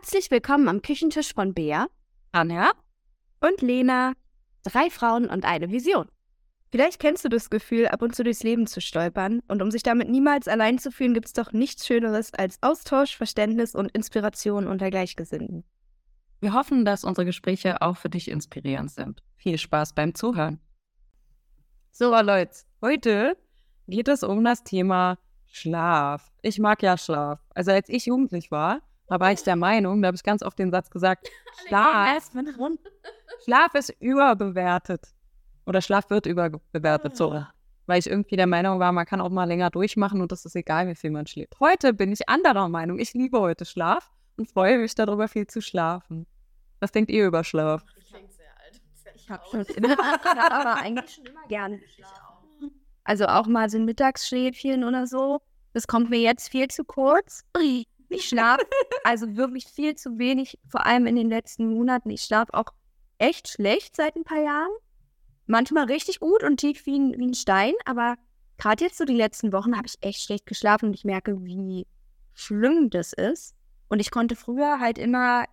Herzlich 0.00 0.30
willkommen 0.30 0.68
am 0.68 0.80
Küchentisch 0.80 1.34
von 1.34 1.54
Bea 1.54 1.88
Anja 2.30 2.70
und 3.40 3.60
Lena. 3.62 4.12
Drei 4.62 4.90
Frauen 4.90 5.28
und 5.28 5.44
eine 5.44 5.72
Vision. 5.72 6.06
Vielleicht 6.70 7.00
kennst 7.00 7.24
du 7.24 7.28
das 7.28 7.50
Gefühl, 7.50 7.88
ab 7.88 8.00
und 8.02 8.14
zu 8.14 8.22
durchs 8.22 8.44
Leben 8.44 8.68
zu 8.68 8.80
stolpern. 8.80 9.42
Und 9.48 9.60
um 9.60 9.72
sich 9.72 9.82
damit 9.82 10.08
niemals 10.08 10.46
allein 10.46 10.78
zu 10.78 10.92
fühlen, 10.92 11.14
gibt 11.14 11.26
es 11.26 11.32
doch 11.32 11.50
nichts 11.50 11.84
Schöneres 11.84 12.32
als 12.32 12.62
Austausch, 12.62 13.16
Verständnis 13.16 13.74
und 13.74 13.90
Inspiration 13.90 14.68
unter 14.68 14.88
Gleichgesinnten. 14.88 15.64
Wir 16.38 16.52
hoffen, 16.52 16.84
dass 16.84 17.02
unsere 17.02 17.24
Gespräche 17.24 17.82
auch 17.82 17.96
für 17.96 18.08
dich 18.08 18.30
inspirierend 18.30 18.92
sind. 18.92 19.24
Viel 19.34 19.58
Spaß 19.58 19.94
beim 19.94 20.14
Zuhören. 20.14 20.60
So, 21.90 22.14
Leute, 22.22 22.56
heute 22.80 23.36
geht 23.88 24.06
es 24.06 24.22
um 24.22 24.44
das 24.44 24.62
Thema 24.62 25.18
Schlaf. 25.46 26.30
Ich 26.42 26.60
mag 26.60 26.84
ja 26.84 26.96
Schlaf. 26.96 27.40
Also 27.52 27.72
als 27.72 27.88
ich 27.88 28.06
jugendlich 28.06 28.52
war, 28.52 28.80
da 29.08 29.20
war 29.20 29.32
ich 29.32 29.42
der 29.42 29.56
Meinung, 29.56 30.02
da 30.02 30.08
habe 30.08 30.16
ich 30.16 30.22
ganz 30.22 30.42
oft 30.42 30.58
den 30.58 30.70
Satz 30.70 30.90
gesagt, 30.90 31.28
Schlaf, 31.66 32.30
Schlaf 33.44 33.74
ist 33.74 33.94
überbewertet. 34.00 35.08
Oder 35.66 35.82
Schlaf 35.82 36.08
wird 36.10 36.26
überbewertet, 36.26 37.16
so. 37.16 37.44
Weil 37.86 37.98
ich 37.98 38.06
irgendwie 38.06 38.36
der 38.36 38.46
Meinung 38.46 38.80
war, 38.80 38.92
man 38.92 39.06
kann 39.06 39.20
auch 39.20 39.30
mal 39.30 39.44
länger 39.44 39.70
durchmachen 39.70 40.20
und 40.20 40.30
das 40.32 40.44
ist 40.44 40.56
egal, 40.56 40.88
wie 40.88 40.94
viel 40.94 41.10
man 41.10 41.26
schläft. 41.26 41.58
Heute 41.60 41.92
bin 41.92 42.12
ich 42.12 42.28
anderer 42.28 42.68
Meinung. 42.68 42.98
Ich 42.98 43.14
liebe 43.14 43.40
heute 43.40 43.64
Schlaf 43.64 44.10
und 44.36 44.50
freue 44.50 44.78
mich 44.78 44.94
darüber, 44.94 45.28
viel 45.28 45.46
zu 45.46 45.60
schlafen. 45.60 46.26
Was 46.80 46.92
denkt 46.92 47.10
ihr 47.10 47.26
über 47.26 47.44
Schlaf? 47.44 47.84
Ich 47.96 48.12
klingt 48.12 48.32
sehr 48.32 48.50
alt. 48.62 48.80
Ich 49.14 49.30
habe 49.30 49.42
schon 49.50 49.60
immer, 49.76 49.98
aber 49.98 50.76
eigentlich 50.76 51.14
schon 51.14 51.26
immer 51.26 51.46
gerne 51.48 51.78
geschlafen. 51.78 52.70
Also 53.04 53.26
auch 53.26 53.46
mal 53.46 53.70
so 53.70 53.78
ein 53.78 53.84
Mittagsschläfchen 53.86 54.84
oder 54.84 55.06
so. 55.06 55.40
Das 55.72 55.86
kommt 55.86 56.10
mir 56.10 56.20
jetzt 56.20 56.50
viel 56.50 56.68
zu 56.68 56.84
kurz. 56.84 57.44
Ich 58.08 58.28
schlafe 58.28 58.66
also 59.04 59.36
wirklich 59.36 59.66
viel 59.66 59.94
zu 59.94 60.18
wenig, 60.18 60.58
vor 60.68 60.86
allem 60.86 61.06
in 61.06 61.16
den 61.16 61.28
letzten 61.28 61.72
Monaten. 61.74 62.10
Ich 62.10 62.22
schlafe 62.22 62.54
auch 62.54 62.72
echt 63.18 63.48
schlecht 63.48 63.96
seit 63.96 64.16
ein 64.16 64.24
paar 64.24 64.42
Jahren. 64.42 64.70
Manchmal 65.46 65.84
richtig 65.84 66.20
gut 66.20 66.42
und 66.42 66.58
tief 66.58 66.84
wie 66.86 66.98
ein, 66.98 67.18
wie 67.18 67.26
ein 67.26 67.34
Stein, 67.34 67.74
aber 67.84 68.16
gerade 68.58 68.84
jetzt 68.84 68.98
so 68.98 69.04
die 69.04 69.14
letzten 69.14 69.52
Wochen 69.52 69.76
habe 69.76 69.86
ich 69.86 69.96
echt 70.00 70.22
schlecht 70.22 70.46
geschlafen 70.46 70.86
und 70.86 70.94
ich 70.94 71.04
merke, 71.04 71.42
wie 71.44 71.86
schlimm 72.34 72.90
das 72.90 73.12
ist. 73.12 73.54
Und 73.88 74.00
ich 74.00 74.10
konnte 74.10 74.36
früher 74.36 74.78
halt 74.80 74.98
immer, 74.98 75.44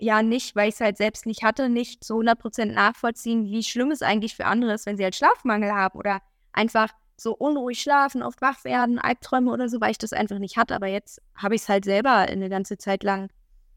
ja 0.00 0.22
nicht, 0.22 0.56
weil 0.56 0.68
ich 0.68 0.74
es 0.74 0.80
halt 0.80 0.96
selbst 0.96 1.26
nicht 1.26 1.42
hatte, 1.42 1.68
nicht 1.68 2.02
zu 2.04 2.14
100% 2.14 2.66
nachvollziehen, 2.66 3.46
wie 3.46 3.62
schlimm 3.62 3.90
es 3.90 4.02
eigentlich 4.02 4.34
für 4.34 4.46
andere 4.46 4.74
ist, 4.74 4.86
wenn 4.86 4.96
sie 4.96 5.04
halt 5.04 5.14
Schlafmangel 5.14 5.72
haben 5.72 5.98
oder 5.98 6.20
einfach 6.52 6.92
so 7.20 7.34
unruhig 7.34 7.80
schlafen, 7.80 8.22
oft 8.22 8.40
wach 8.40 8.64
werden, 8.64 8.98
Albträume 8.98 9.50
oder 9.50 9.68
so, 9.68 9.80
weil 9.80 9.90
ich 9.90 9.98
das 9.98 10.12
einfach 10.12 10.38
nicht 10.38 10.56
hatte. 10.56 10.74
Aber 10.74 10.86
jetzt 10.86 11.20
habe 11.34 11.54
ich 11.54 11.62
es 11.62 11.68
halt 11.68 11.84
selber 11.84 12.12
eine 12.12 12.48
ganze 12.48 12.78
Zeit 12.78 13.02
lang 13.02 13.30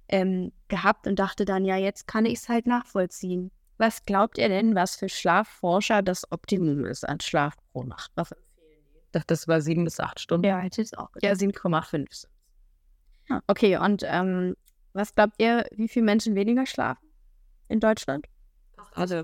ähm, 0.07 0.51
gehabt 0.67 1.07
und 1.07 1.19
dachte 1.19 1.45
dann, 1.45 1.65
ja, 1.65 1.77
jetzt 1.77 2.07
kann 2.07 2.25
ich 2.25 2.39
es 2.39 2.49
halt 2.49 2.67
nachvollziehen. 2.67 3.51
Was 3.77 4.05
glaubt 4.05 4.37
ihr 4.37 4.49
denn, 4.49 4.75
was 4.75 4.95
für 4.95 5.09
Schlafforscher 5.09 6.03
das 6.03 6.31
Optimum 6.31 6.85
ist 6.85 7.07
an 7.07 7.19
Schlaf 7.19 7.55
pro 7.71 7.83
Nacht? 7.83 8.11
Was 8.15 8.31
empfehlen 8.31 8.83
die? 8.93 8.99
Ich 9.05 9.11
dachte, 9.11 9.27
das 9.27 9.47
war 9.47 9.61
sieben 9.61 9.85
bis 9.85 9.99
acht 9.99 10.19
Stunden. 10.19 10.45
Ja, 10.45 10.59
hätte 10.59 10.81
ich 10.81 10.95
auch 10.97 11.11
gedacht. 11.11 11.41
Ja, 11.41 11.47
7,5. 11.47 12.27
Okay, 13.47 13.77
und 13.77 14.03
ähm, 14.05 14.55
was 14.93 15.15
glaubt 15.15 15.35
ihr, 15.37 15.65
wie 15.71 15.87
viele 15.87 16.05
Menschen 16.05 16.35
weniger 16.35 16.65
schlafen 16.65 17.07
in 17.69 17.79
Deutschland? 17.79 18.27
Alle. 18.93 19.23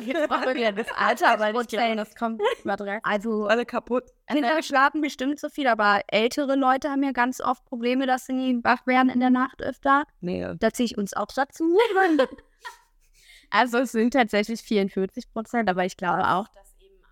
Jetzt 0.00 0.28
machen 0.28 0.46
wir 0.46 0.54
wieder 0.54 0.72
das 0.72 0.88
Alter, 0.96 1.30
aber 1.30 1.50
ich 1.50 1.68
glaube, 1.68 1.96
das 1.96 2.14
kommt 2.14 2.42
übertragen. 2.62 3.00
Also, 3.02 3.46
Alle 3.46 3.64
kaputt. 3.64 4.04
Kinder 4.30 4.62
schlafen 4.62 5.00
bestimmt 5.00 5.40
so 5.40 5.48
viel, 5.48 5.66
aber 5.66 6.00
ältere 6.08 6.56
Leute 6.56 6.90
haben 6.90 7.02
ja 7.02 7.12
ganz 7.12 7.40
oft 7.40 7.64
Probleme, 7.64 8.06
dass 8.06 8.26
sie 8.26 8.60
wach 8.62 8.86
werden 8.86 9.08
in 9.08 9.20
der 9.20 9.30
Nacht 9.30 9.62
öfter. 9.62 10.04
Nee. 10.20 10.46
Da 10.58 10.72
ziehe 10.72 10.84
ich 10.86 10.98
uns 10.98 11.14
auch 11.14 11.28
dazu. 11.34 11.78
also 13.50 13.78
es 13.78 13.92
sind 13.92 14.12
tatsächlich 14.12 14.60
44 14.60 15.32
Prozent, 15.32 15.70
aber 15.70 15.86
ich 15.86 15.96
glaube 15.96 16.28
auch, 16.28 16.48
dass 16.48 16.64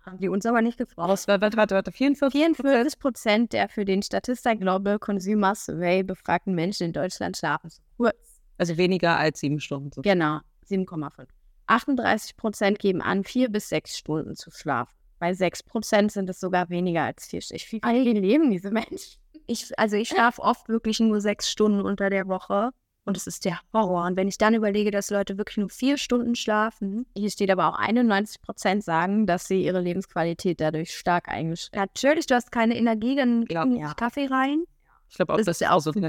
haben 0.05 0.19
die 0.19 0.27
uns 0.27 0.45
aber 0.45 0.61
nicht 0.61 0.77
gefragt. 0.77 1.27
Warte, 1.27 1.41
warte, 1.41 1.57
warte, 1.57 1.75
warte. 1.75 1.91
44? 1.91 2.37
44 2.37 2.99
Prozent 2.99 3.53
der 3.53 3.69
für 3.69 3.85
den 3.85 4.01
Statista 4.01 4.53
Global 4.53 4.99
Consumer 4.99 5.55
Survey 5.55 6.03
befragten 6.03 6.53
Menschen 6.53 6.87
in 6.87 6.93
Deutschland 6.93 7.37
schlafen 7.37 7.69
zu 7.69 7.81
kurz. 7.95 8.32
Also 8.57 8.77
weniger 8.77 9.17
als 9.17 9.39
sieben 9.39 9.59
Stunden. 9.59 9.91
So. 9.91 10.01
Genau, 10.01 10.39
7,5. 10.69 11.27
38 11.67 12.35
Prozent 12.37 12.79
geben 12.79 13.01
an, 13.01 13.23
vier 13.23 13.49
bis 13.49 13.69
sechs 13.69 13.97
Stunden 13.97 14.35
zu 14.35 14.51
schlafen. 14.51 14.93
Bei 15.19 15.33
6 15.33 15.63
Prozent 15.63 16.11
sind 16.11 16.29
es 16.29 16.39
sogar 16.39 16.69
weniger 16.69 17.03
als 17.03 17.25
vier 17.25 17.41
Stunden. 17.41 17.63
Wie 17.63 17.79
viel 17.81 18.19
leben 18.19 18.51
diese 18.51 18.71
Menschen? 18.71 19.19
Ich, 19.47 19.71
also 19.77 19.95
ich 19.95 20.09
schlafe 20.09 20.41
oft 20.41 20.67
wirklich 20.67 20.99
nur 20.99 21.21
sechs 21.21 21.49
Stunden 21.49 21.81
unter 21.81 22.09
der 22.09 22.27
Woche 22.27 22.71
und 23.05 23.17
es 23.17 23.27
ist 23.27 23.45
der 23.45 23.59
Horror. 23.73 24.05
Und 24.05 24.17
wenn 24.17 24.27
ich 24.27 24.37
dann 24.37 24.53
überlege, 24.53 24.91
dass 24.91 25.09
Leute 25.09 25.37
wirklich 25.37 25.57
nur 25.57 25.69
vier 25.69 25.97
Stunden 25.97 26.35
schlafen, 26.35 27.05
hier 27.15 27.29
steht 27.29 27.51
aber 27.51 27.67
auch 27.69 27.77
91 27.77 28.41
Prozent 28.41 28.83
sagen, 28.83 29.25
dass 29.25 29.47
sie 29.47 29.63
ihre 29.63 29.81
Lebensqualität 29.81 30.61
dadurch 30.61 30.95
stark 30.95 31.27
eingeschränkt 31.29 31.75
haben. 31.75 31.89
Natürlich, 31.93 32.25
du 32.25 32.35
hast 32.35 32.51
keine 32.51 32.77
Energie, 32.77 33.15
dann 33.15 33.45
Glaub, 33.45 33.69
ja. 33.69 33.93
Kaffee 33.93 34.27
rein. 34.27 34.63
Ich 35.13 35.17
glaube 35.17 35.33
auch, 35.33 35.37
Das 35.37 35.45
das 35.45 35.57
ist 35.57 35.61
ja 35.61 35.71
auch 35.73 35.79
so 35.79 35.93
wirklich 35.93 36.01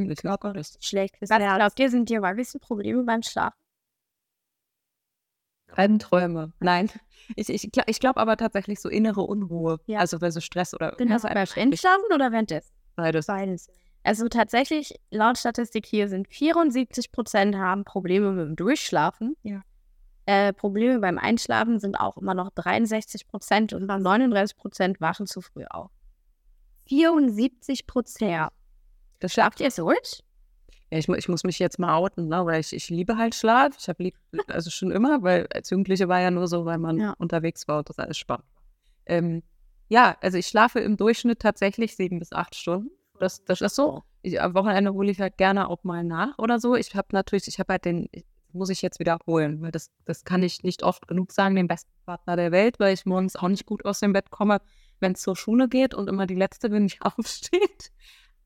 ist. 0.56 0.82
Schlecht 0.82 1.14
Was 1.20 1.28
glaubt 1.58 1.78
ihr, 1.78 1.90
sind 1.90 2.08
dir 2.08 2.22
mal 2.22 2.28
ein 2.28 2.36
bisschen 2.36 2.58
Probleme 2.58 3.02
beim 3.04 3.22
Schlafen? 3.22 3.58
Albträume. 5.72 6.52
Nein. 6.60 6.90
Ich, 7.36 7.48
ich, 7.48 7.70
ich 7.86 8.00
glaube 8.00 8.20
aber 8.20 8.36
tatsächlich 8.36 8.80
so 8.80 8.90
innere 8.90 9.22
Unruhe. 9.22 9.80
Ja. 9.86 10.00
Also 10.00 10.20
weil 10.20 10.30
so 10.30 10.40
Stress 10.40 10.74
oder 10.74 10.92
Genau, 10.98 11.12
Ja, 11.12 11.18
so 11.18 11.26
beim 11.28 11.36
Einschlafen 11.56 12.04
oder 12.14 12.30
währenddessen? 12.32 12.70
beides. 12.96 13.26
Beides. 13.26 13.68
Also 14.02 14.28
tatsächlich, 14.28 14.94
laut 15.10 15.38
Statistik 15.38 15.86
hier 15.86 16.10
sind 16.10 16.28
74 16.28 17.12
Prozent 17.12 17.56
haben 17.56 17.84
Probleme 17.84 18.32
mit 18.32 18.46
dem 18.46 18.56
Durchschlafen. 18.56 19.36
Ja. 19.42 19.62
Äh, 20.26 20.52
Probleme 20.52 20.98
beim 20.98 21.16
Einschlafen 21.16 21.78
sind 21.80 21.98
auch 21.98 22.18
immer 22.18 22.34
noch 22.34 22.50
63 22.50 23.26
Prozent 23.26 23.72
und 23.72 23.86
39 23.86 24.58
Prozent 24.58 25.00
wachen 25.00 25.26
zu 25.26 25.40
früh 25.40 25.64
auf. 25.64 25.90
74 26.86 27.86
Prozent. 27.86 28.50
Das 29.20 29.32
Schlaft 29.32 29.60
ihr 29.60 29.70
durch? 29.70 30.22
Ja, 30.90 30.98
ich, 30.98 31.08
ich 31.08 31.28
muss 31.28 31.44
mich 31.44 31.58
jetzt 31.58 31.78
mal 31.78 31.94
outen, 31.96 32.28
ne? 32.28 32.44
weil 32.46 32.60
ich, 32.60 32.72
ich 32.72 32.88
liebe 32.90 33.16
halt 33.16 33.34
Schlaf. 33.34 33.76
Ich 33.78 33.88
habe 33.88 34.02
lieb, 34.02 34.16
also 34.48 34.70
schon 34.70 34.90
immer, 34.90 35.22
weil 35.22 35.46
als 35.52 35.70
Jugendliche 35.70 36.08
war 36.08 36.20
ja 36.20 36.30
nur 36.30 36.46
so, 36.46 36.64
weil 36.64 36.78
man 36.78 36.98
Ja. 36.98 37.14
unterwegs 37.18 37.66
war 37.68 37.78
und 37.78 37.88
das 37.88 37.98
alles 37.98 38.18
spannend 38.18 38.46
war. 38.54 38.62
Ähm, 39.06 39.42
ja, 39.88 40.16
also 40.20 40.38
ich 40.38 40.46
schlafe 40.46 40.80
im 40.80 40.96
Durchschnitt 40.96 41.40
tatsächlich 41.40 41.96
sieben 41.96 42.18
bis 42.18 42.32
acht 42.32 42.54
Stunden. 42.54 42.90
Das, 43.18 43.44
das 43.44 43.60
ist 43.60 43.74
so. 43.76 44.02
Ich, 44.22 44.40
am 44.40 44.54
Wochenende 44.54 44.92
hole 44.92 45.10
ich 45.10 45.20
halt 45.20 45.36
gerne 45.36 45.68
auch 45.68 45.84
mal 45.84 46.02
nach 46.04 46.38
oder 46.38 46.58
so. 46.58 46.74
Ich 46.74 46.94
habe 46.94 47.08
natürlich, 47.12 47.46
ich 47.48 47.58
habe 47.58 47.72
halt 47.74 47.84
den, 47.84 48.08
muss 48.52 48.70
ich 48.70 48.82
jetzt 48.82 48.98
wiederholen, 48.98 49.60
weil 49.62 49.70
das, 49.70 49.90
das 50.04 50.24
kann 50.24 50.42
ich 50.42 50.62
nicht 50.62 50.82
oft 50.82 51.06
genug 51.06 51.32
sagen, 51.32 51.54
den 51.56 51.68
besten 51.68 51.90
Partner 52.06 52.36
der 52.36 52.52
Welt, 52.52 52.80
weil 52.80 52.94
ich 52.94 53.04
morgens 53.04 53.36
auch 53.36 53.48
nicht 53.48 53.66
gut 53.66 53.84
aus 53.84 54.00
dem 54.00 54.12
Bett 54.12 54.30
komme, 54.30 54.60
wenn 55.00 55.12
es 55.12 55.20
zur 55.20 55.36
Schule 55.36 55.68
geht 55.68 55.94
und 55.94 56.08
immer 56.08 56.26
die 56.26 56.34
Letzte 56.34 56.70
bin, 56.70 56.86
die 56.86 57.00
aufsteht. 57.00 57.90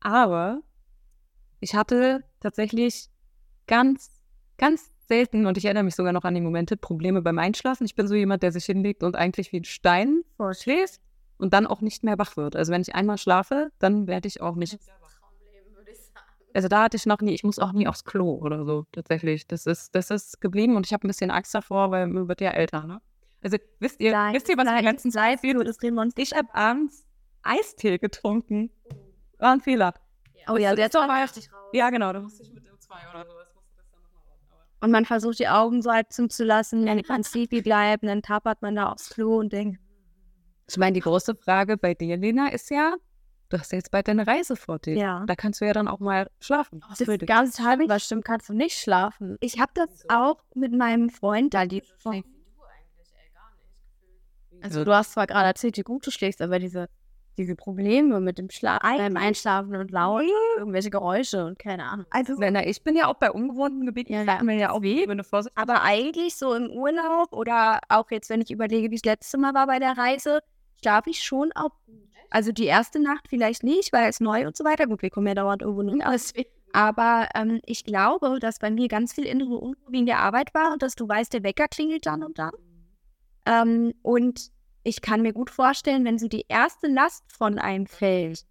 Aber 0.01 0.61
ich 1.59 1.75
hatte 1.75 2.23
tatsächlich 2.39 3.09
ganz, 3.67 4.11
ganz 4.57 4.89
selten, 5.07 5.45
und 5.45 5.57
ich 5.57 5.65
erinnere 5.65 5.83
mich 5.83 5.95
sogar 5.95 6.13
noch 6.13 6.23
an 6.23 6.35
die 6.35 6.41
Momente, 6.41 6.77
Probleme 6.77 7.21
beim 7.21 7.39
Einschlafen. 7.39 7.85
Ich 7.85 7.95
bin 7.95 8.07
so 8.07 8.15
jemand, 8.15 8.43
der 8.43 8.51
sich 8.51 8.65
hinlegt 8.65 9.03
und 9.03 9.15
eigentlich 9.15 9.51
wie 9.51 9.59
ein 9.59 9.63
Stein 9.65 10.21
schläft 10.51 11.01
und 11.37 11.53
dann 11.53 11.65
auch 11.67 11.81
nicht 11.81 12.03
mehr 12.03 12.17
wach 12.17 12.37
wird. 12.37 12.55
Also 12.55 12.71
wenn 12.71 12.81
ich 12.81 12.95
einmal 12.95 13.17
schlafe, 13.17 13.71
dann 13.79 14.07
werde 14.07 14.27
ich 14.27 14.41
auch 14.41 14.55
nicht. 14.55 14.73
Ich. 14.73 14.79
Also 16.53 16.67
da 16.67 16.83
hatte 16.83 16.97
ich 16.97 17.05
noch 17.05 17.21
nie, 17.21 17.33
ich 17.33 17.43
muss 17.43 17.59
auch 17.59 17.73
nie 17.73 17.87
aufs 17.87 18.03
Klo 18.05 18.33
oder 18.35 18.65
so, 18.65 18.85
tatsächlich. 18.91 19.45
Das 19.47 19.65
ist, 19.67 19.93
das 19.93 20.09
ist 20.09 20.41
geblieben 20.41 20.75
und 20.75 20.85
ich 20.87 20.93
habe 20.93 21.05
ein 21.05 21.07
bisschen 21.07 21.29
Angst 21.29 21.53
davor, 21.53 21.91
weil 21.91 22.07
man 22.07 22.27
wird 22.27 22.41
ja 22.41 22.49
älter, 22.51 22.85
ne? 22.87 23.01
Also 23.43 23.57
wisst 23.79 23.99
ihr, 24.01 24.11
Seit- 24.11 24.33
wisst 24.35 24.49
ihr, 24.49 24.57
was 24.57 24.65
mir 24.65 24.71
seit- 24.71 24.83
letztens 24.83 25.15
ist? 25.15 25.43
das 25.67 25.81
reden 25.83 25.95
wir 25.95 26.01
uns 26.01 26.13
Ich 26.17 26.33
habe 26.33 26.53
abends 26.53 27.05
Eistee 27.43 27.99
getrunken. 27.99 28.71
War 29.39 29.53
ein 29.53 29.61
Fehler. 29.61 29.93
Oh 30.47 30.57
ja, 30.57 30.75
der 30.75 30.85
ist 30.87 30.95
doch 30.95 31.07
mal 31.07 31.21
richtig 31.21 31.51
raus. 31.51 31.69
Ja, 31.73 31.89
genau, 31.89 32.11
da 32.13 32.19
musste 32.21 32.43
ich 32.43 32.53
mit 32.53 32.65
dem 32.65 32.79
2 32.79 32.95
oder 33.09 33.25
sowas, 33.25 33.47
das 33.53 34.81
Und 34.81 34.91
man 34.91 35.05
versucht 35.05 35.39
die 35.39 35.47
Augen 35.47 35.81
so 35.81 35.91
halb 35.91 36.11
zuzulassen, 36.11 36.85
dann 36.85 37.03
kann 37.03 37.23
sleepy 37.23 37.61
bleiben, 37.61 38.07
dann 38.07 38.21
tapert 38.21 38.61
man 38.61 38.75
da 38.75 38.91
aufs 38.91 39.09
Klo 39.09 39.37
und 39.39 39.53
denkt, 39.53 39.79
Ich 40.67 40.77
meine, 40.77 40.93
die 40.93 41.01
große 41.01 41.35
Frage 41.35 41.77
bei 41.77 41.93
dir, 41.93 42.17
Lena, 42.17 42.49
ist 42.51 42.71
ja, 42.71 42.95
du 43.49 43.59
hast 43.59 43.71
ja 43.71 43.77
jetzt 43.77 43.91
bald 43.91 44.07
deine 44.07 44.25
Reise 44.25 44.55
vor 44.55 44.79
dir. 44.79 44.95
ja. 44.95 45.23
Da 45.27 45.35
kannst 45.35 45.61
du 45.61 45.65
ja 45.65 45.73
dann 45.73 45.87
auch 45.87 45.99
mal 45.99 46.29
schlafen. 46.39 46.81
Das 46.89 46.99
ist 47.01 47.27
ganz 47.27 47.59
halb, 47.59 47.87
was 47.87 48.05
stimmt, 48.05 48.25
kannst 48.25 48.49
du 48.49 48.53
nicht 48.53 48.77
schlafen. 48.79 49.37
Ich 49.41 49.59
habe 49.59 49.71
das 49.75 50.05
auch 50.09 50.43
mit 50.55 50.73
meinem 50.73 51.09
Freund 51.09 51.53
da 51.53 51.65
die 51.65 51.81
Wie 51.83 51.85
du 52.01 52.09
eigentlich, 52.09 52.23
ey, 53.13 53.31
gar 53.33 53.51
nicht 53.55 53.69
gefühlt. 54.49 54.63
Also 54.63 54.83
du 54.83 54.93
hast 54.95 55.11
zwar 55.13 55.27
gerade 55.27 55.47
erzählt, 55.47 55.77
wie 55.77 55.83
gut 55.83 56.07
du 56.07 56.11
schläfst, 56.11 56.41
aber 56.41 56.57
diese, 56.57 56.89
diese 57.39 57.55
Probleme 57.55 58.19
mit 58.19 58.37
dem 58.37 58.49
Schlaf, 58.49 58.81
beim 58.81 59.17
Einschlafen 59.17 59.75
und 59.75 59.89
laut, 59.91 60.23
irgendwelche 60.57 60.89
Geräusche 60.89 61.45
und 61.45 61.57
keine 61.57 61.85
Ahnung. 61.85 62.05
Also, 62.11 62.35
na, 62.37 62.51
na, 62.51 62.67
ich 62.67 62.83
bin 62.83 62.95
ja 62.95 63.07
auch 63.07 63.15
bei 63.15 63.31
ungewohnten 63.31 63.85
Gebieten, 63.85 64.13
Ja, 64.13 64.23
ja, 64.23 64.35
ja. 64.35 64.43
mir 64.43 64.57
ja 64.57 64.71
auch 64.71 64.81
weh, 64.81 65.07
wenn 65.07 65.17
du 65.17 65.23
vorsichtig 65.23 65.57
Aber 65.57 65.81
eigentlich 65.81 66.35
so 66.35 66.53
im 66.53 66.69
Urlaub 66.69 67.31
oder 67.31 67.79
auch 67.87 68.11
jetzt, 68.11 68.29
wenn 68.29 68.41
ich 68.41 68.51
überlege, 68.51 68.91
wie 68.91 68.95
es 68.95 69.05
letzte 69.05 69.37
Mal 69.37 69.53
war 69.53 69.65
bei 69.67 69.79
der 69.79 69.97
Reise, 69.97 70.41
schlafe 70.81 71.09
ich 71.09 71.23
schon 71.23 71.51
auch 71.53 71.71
gut. 71.85 71.95
Also 72.29 72.51
die 72.51 72.65
erste 72.65 72.99
Nacht 73.01 73.27
vielleicht 73.29 73.63
nicht, 73.63 73.91
weil 73.91 74.09
es 74.09 74.19
neu 74.19 74.45
und 74.45 74.55
so 74.55 74.63
weiter. 74.63 74.85
Gut, 74.85 75.01
wir 75.01 75.09
kommen 75.09 75.27
ja 75.27 75.33
dauernd 75.33 75.61
irgendwo 75.61 75.89
hin, 75.89 76.01
aber 76.01 76.11
deswegen 76.11 76.49
Aber 76.73 77.29
ähm, 77.33 77.59
ich 77.65 77.85
glaube, 77.85 78.37
dass 78.39 78.59
bei 78.59 78.69
mir 78.69 78.87
ganz 78.87 79.13
viel 79.13 79.25
innere 79.25 79.55
Unruhe 79.55 79.75
wegen 79.87 80.05
der 80.05 80.19
Arbeit 80.19 80.53
war 80.53 80.71
und 80.73 80.83
dass 80.83 80.95
du 80.95 81.07
weißt, 81.07 81.33
der 81.33 81.43
Wecker 81.43 81.67
klingelt 81.67 82.05
dann 82.05 82.23
und 82.23 82.37
dann. 82.37 82.51
Ähm, 83.45 83.93
und 84.03 84.51
ich 84.89 85.01
kann 85.01 85.21
mir 85.21 85.33
gut 85.33 85.49
vorstellen, 85.49 86.03
wenn 86.03 86.17
so 86.17 86.27
die 86.27 86.45
erste 86.49 86.87
Last 86.87 87.23
von 87.31 87.59
einem 87.59 87.85
fällt, 87.85 88.45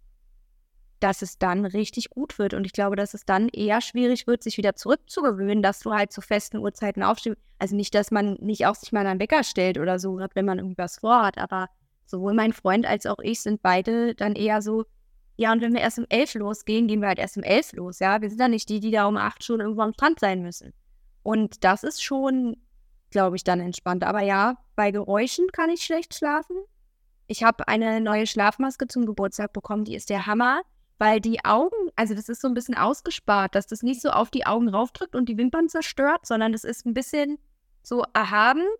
dass 0.99 1.21
es 1.21 1.37
dann 1.37 1.65
richtig 1.65 2.09
gut 2.09 2.39
wird. 2.39 2.53
Und 2.53 2.65
ich 2.65 2.73
glaube, 2.73 2.95
dass 2.95 3.13
es 3.13 3.25
dann 3.25 3.49
eher 3.49 3.81
schwierig 3.81 4.25
wird, 4.25 4.43
sich 4.43 4.57
wieder 4.57 4.75
zurückzugewöhnen, 4.75 5.61
dass 5.61 5.79
du 5.79 5.93
halt 5.93 6.11
zu 6.11 6.21
festen 6.21 6.57
Uhrzeiten 6.57 7.03
aufstehst. 7.03 7.37
Also 7.59 7.75
nicht, 7.75 7.93
dass 7.93 8.11
man 8.11 8.33
nicht 8.39 8.65
auch 8.65 8.75
sich 8.75 8.91
mal 8.91 9.05
einen 9.05 9.19
Wecker 9.19 9.43
stellt 9.43 9.77
oder 9.77 9.99
so, 9.99 10.15
gerade 10.15 10.35
wenn 10.35 10.45
man 10.45 10.59
irgendwas 10.59 10.99
vorhat, 10.99 11.37
aber 11.37 11.67
sowohl 12.05 12.33
mein 12.33 12.53
Freund 12.53 12.85
als 12.85 13.05
auch 13.05 13.19
ich 13.19 13.41
sind 13.41 13.61
beide 13.61 14.15
dann 14.15 14.33
eher 14.35 14.61
so, 14.61 14.85
ja, 15.37 15.53
und 15.53 15.61
wenn 15.61 15.73
wir 15.73 15.81
erst 15.81 15.99
um 15.99 16.05
elf 16.09 16.33
losgehen, 16.33 16.87
gehen 16.87 17.01
wir 17.01 17.07
halt 17.07 17.19
erst 17.19 17.37
um 17.37 17.43
elf 17.43 17.71
los, 17.73 17.99
ja. 17.99 18.21
Wir 18.21 18.29
sind 18.29 18.39
dann 18.41 18.51
nicht 18.51 18.67
die, 18.67 18.79
die 18.79 18.91
da 18.91 19.05
um 19.05 19.15
acht 19.15 19.43
schon 19.43 19.61
irgendwo 19.61 19.81
am 19.81 19.93
Strand 19.93 20.19
sein 20.19 20.41
müssen. 20.41 20.73
Und 21.23 21.63
das 21.63 21.83
ist 21.83 22.03
schon, 22.03 22.57
glaube 23.11 23.35
ich, 23.35 23.43
dann 23.43 23.59
entspannt. 23.59 24.03
Aber 24.03 24.21
ja, 24.21 24.57
bei 24.75 24.91
Geräuschen 24.91 25.47
kann 25.51 25.69
ich 25.69 25.83
schlecht 25.83 26.13
schlafen. 26.13 26.55
Ich 27.27 27.43
habe 27.43 27.67
eine 27.67 28.01
neue 28.01 28.25
Schlafmaske 28.25 28.87
zum 28.87 29.05
Geburtstag 29.05 29.53
bekommen, 29.53 29.85
die 29.85 29.95
ist 29.95 30.09
der 30.09 30.25
Hammer, 30.25 30.61
weil 30.97 31.21
die 31.21 31.45
Augen, 31.45 31.75
also 31.95 32.15
das 32.15 32.27
ist 32.27 32.41
so 32.41 32.47
ein 32.47 32.53
bisschen 32.53 32.75
ausgespart, 32.75 33.53
dass 33.53 33.67
das 33.67 33.83
nicht 33.83 34.01
so 34.01 34.09
auf 34.09 34.31
die 34.31 34.45
Augen 34.45 34.67
raufdrückt 34.67 35.15
und 35.15 35.29
die 35.29 35.37
Wimpern 35.37 35.69
zerstört, 35.69 36.25
sondern 36.25 36.51
das 36.51 36.63
ist 36.63 36.85
ein 36.85 36.93
bisschen 36.93 37.37
so 37.83 38.03
erhaben. 38.13 38.63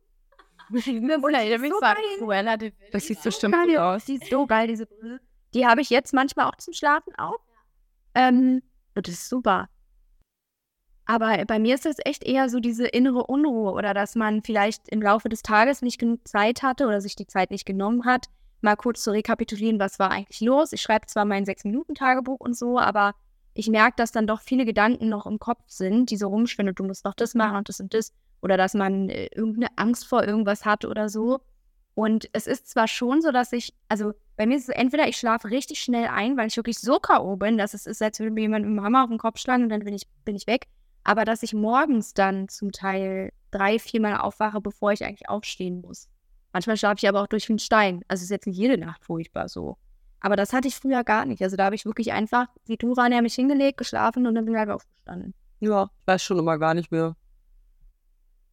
Das 2.91 3.07
sieht 3.07 3.23
so 3.23 3.31
stimmt 3.31 3.55
aus. 3.79 4.05
Die 4.05 4.17
ist 4.17 4.29
so 4.29 4.45
geil, 4.45 4.67
diese 4.67 4.85
Brille. 4.85 5.19
Die 5.55 5.65
habe 5.65 5.81
ich 5.81 5.89
jetzt 5.89 6.13
manchmal 6.13 6.45
auch 6.45 6.57
zum 6.57 6.73
Schlafen 6.73 7.15
auf. 7.15 7.41
Ähm, 8.13 8.61
und 8.93 9.07
das 9.07 9.15
ist 9.15 9.29
super. 9.29 9.67
Aber 11.09 11.43
bei 11.47 11.57
mir 11.57 11.73
ist 11.73 11.87
das 11.87 11.95
echt 12.05 12.23
eher 12.23 12.49
so 12.49 12.59
diese 12.59 12.85
innere 12.85 13.25
Unruhe 13.25 13.71
oder 13.71 13.95
dass 13.95 14.13
man 14.13 14.43
vielleicht 14.43 14.87
im 14.89 15.01
Laufe 15.01 15.27
des 15.27 15.41
Tages 15.41 15.81
nicht 15.81 15.97
genug 15.97 16.27
Zeit 16.27 16.61
hatte 16.61 16.85
oder 16.85 17.01
sich 17.01 17.15
die 17.15 17.25
Zeit 17.25 17.49
nicht 17.49 17.65
genommen 17.65 18.05
hat, 18.05 18.27
mal 18.61 18.75
kurz 18.75 19.01
zu 19.01 19.09
rekapitulieren, 19.09 19.79
was 19.79 19.97
war 19.97 20.11
eigentlich 20.11 20.41
los. 20.41 20.71
Ich 20.71 20.83
schreibe 20.83 21.07
zwar 21.07 21.25
mein 21.25 21.45
Sechs-Minuten-Tagebuch 21.45 22.39
und 22.39 22.55
so, 22.55 22.77
aber 22.77 23.15
ich 23.55 23.69
merke, 23.69 23.95
dass 23.95 24.11
dann 24.11 24.27
doch 24.27 24.41
viele 24.41 24.65
Gedanken 24.65 25.09
noch 25.09 25.25
im 25.25 25.39
Kopf 25.39 25.63
sind, 25.65 26.11
die 26.11 26.15
so 26.15 26.27
rumschwimmen 26.27 26.75
du 26.75 26.83
musst 26.83 27.05
noch 27.05 27.15
das 27.15 27.33
machen 27.33 27.57
und 27.57 27.69
das 27.69 27.79
und 27.79 27.91
das. 27.95 28.13
Oder 28.43 28.55
dass 28.55 28.75
man 28.75 29.09
äh, 29.09 29.29
irgendeine 29.33 29.75
Angst 29.77 30.05
vor 30.05 30.23
irgendwas 30.23 30.63
hat 30.63 30.85
oder 30.85 31.09
so. 31.09 31.39
Und 31.95 32.29
es 32.33 32.45
ist 32.45 32.69
zwar 32.69 32.87
schon 32.87 33.23
so, 33.23 33.31
dass 33.31 33.51
ich, 33.51 33.73
also 33.87 34.13
bei 34.37 34.45
mir 34.45 34.57
ist 34.57 34.69
es 34.69 34.75
entweder 34.75 35.07
ich 35.07 35.17
schlafe 35.17 35.49
richtig 35.49 35.81
schnell 35.81 36.05
ein, 36.05 36.37
weil 36.37 36.49
ich 36.49 36.55
wirklich 36.55 36.77
so 36.77 36.99
K.O. 36.99 37.35
bin, 37.35 37.57
dass 37.57 37.73
es 37.73 37.87
ist, 37.87 37.99
als 38.03 38.19
würde 38.19 38.31
mir 38.31 38.41
jemand 38.41 38.67
mit 38.67 38.77
dem 38.77 38.83
Hammer 38.83 39.05
auf 39.05 39.09
den 39.09 39.17
Kopf 39.17 39.39
schlagen 39.39 39.63
und 39.63 39.69
dann 39.69 39.83
bin 39.83 39.95
ich, 39.95 40.03
bin 40.23 40.35
ich 40.35 40.45
weg. 40.45 40.67
Aber 41.03 41.25
dass 41.25 41.43
ich 41.43 41.53
morgens 41.53 42.13
dann 42.13 42.49
zum 42.49 42.71
Teil 42.71 43.31
drei, 43.51 43.79
viermal 43.79 44.17
aufwache, 44.17 44.61
bevor 44.61 44.91
ich 44.91 45.03
eigentlich 45.03 45.29
aufstehen 45.29 45.81
muss. 45.81 46.07
Manchmal 46.53 46.77
schlafe 46.77 46.97
ich 46.97 47.07
aber 47.07 47.21
auch 47.21 47.27
durch 47.27 47.47
wie 47.49 47.53
ein 47.53 47.59
Stein. 47.59 48.03
Also 48.07 48.21
es 48.21 48.25
ist 48.25 48.31
jetzt 48.31 48.47
nicht 48.47 48.57
jede 48.57 48.77
Nacht 48.77 49.05
furchtbar 49.05 49.49
so. 49.49 49.77
Aber 50.19 50.35
das 50.35 50.51
hatte 50.51 50.67
ich 50.67 50.75
früher 50.75 51.03
gar 51.03 51.25
nicht. 51.25 51.41
Also 51.41 51.55
da 51.55 51.65
habe 51.65 51.75
ich 51.75 51.85
wirklich 51.85 52.11
einfach 52.11 52.47
die 52.67 52.77
Dura 52.77 53.07
mich 53.21 53.35
hingelegt, 53.35 53.77
geschlafen 53.77 54.27
und 54.27 54.35
dann 54.35 54.45
bin 54.45 54.53
ich 54.53 54.59
halt 54.59 54.69
aufgestanden. 54.69 55.33
Ja, 55.59 55.89
ich 56.01 56.07
weiß 56.07 56.23
schon 56.23 56.39
immer 56.39 56.57
gar 56.57 56.73
nicht 56.73 56.91
mehr. 56.91 57.15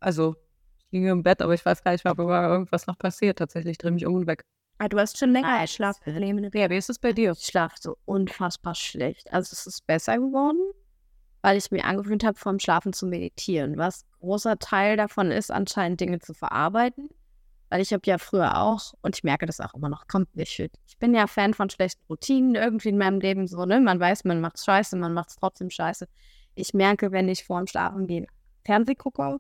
Also, 0.01 0.37
ich 0.79 0.91
ging 0.91 1.07
im 1.07 1.23
Bett, 1.23 1.41
aber 1.43 1.55
ich 1.55 1.65
weiß 1.65 1.83
gar 1.83 1.93
nicht 1.93 2.05
mehr, 2.05 2.13
ob 2.13 2.19
irgendwas 2.19 2.87
noch 2.87 2.99
passiert. 2.99 3.39
Tatsächlich 3.39 3.73
ich 3.73 3.79
drehe 3.79 3.91
mich 3.91 4.07
um 4.07 4.15
und 4.15 4.27
weg. 4.27 4.45
Ah, 4.79 4.89
du 4.89 4.99
hast 4.99 5.17
schon 5.19 5.31
länger 5.31 5.67
Schlafprobleme. 5.67 6.51
Ja, 6.53 6.69
wie 6.69 6.77
ist 6.77 6.91
es 6.91 6.99
bei 6.99 7.13
dir? 7.13 7.33
Ich 7.33 7.47
schlafe 7.47 7.77
so 7.81 7.97
unfassbar 8.05 8.75
schlecht. 8.75 9.33
Also 9.33 9.53
es 9.53 9.67
ist 9.67 9.87
besser 9.87 10.19
geworden, 10.19 10.61
weil 11.47 11.59
ich 11.59 11.71
mir 11.71 11.85
angewöhnt 11.85 12.25
habe, 12.25 12.37
vorm 12.37 12.59
Schlafen 12.59 12.93
zu 12.93 13.07
meditieren. 13.07 13.79
Was 13.79 14.05
großer 14.19 14.59
Teil 14.59 14.97
davon 14.97 15.31
ist, 15.31 15.53
anscheinend 15.53 16.01
Dinge 16.01 16.19
zu 16.19 16.35
verarbeiten. 16.35 17.09
Weil 17.71 17.81
ich 17.81 17.93
habe 17.93 18.03
ja 18.07 18.19
früher 18.19 18.61
auch, 18.61 18.95
und 19.03 19.15
ich 19.15 19.23
merke 19.23 19.47
das 19.47 19.61
auch 19.61 19.73
immer 19.75 19.89
noch, 19.89 20.09
kommt 20.09 20.35
nicht 20.35 20.57
fit. 20.57 20.73
Ich 20.89 20.99
bin 20.99 21.15
ja 21.15 21.29
Fan 21.29 21.55
von 21.55 21.71
schlechten 21.71 22.03
Routinen 22.11 22.57
irgendwie 22.57 22.89
in 22.89 22.99
meinem 22.99 23.21
Leben 23.21 23.47
so, 23.47 23.65
ne? 23.65 23.81
Man 23.81 24.01
weiß, 24.01 24.25
man 24.25 24.41
macht 24.41 24.59
scheiße, 24.59 24.97
man 24.97 25.15
macht 25.15 25.29
es 25.29 25.37
trotzdem 25.37 25.71
scheiße. 25.71 26.09
Ich 26.57 26.75
merke, 26.75 27.13
wenn 27.13 27.29
ich 27.29 27.45
vorm 27.45 27.69
Schlafen 27.69 28.09
gehen 28.09 28.27
Fernseh 28.65 28.97
gucke, 28.97 29.39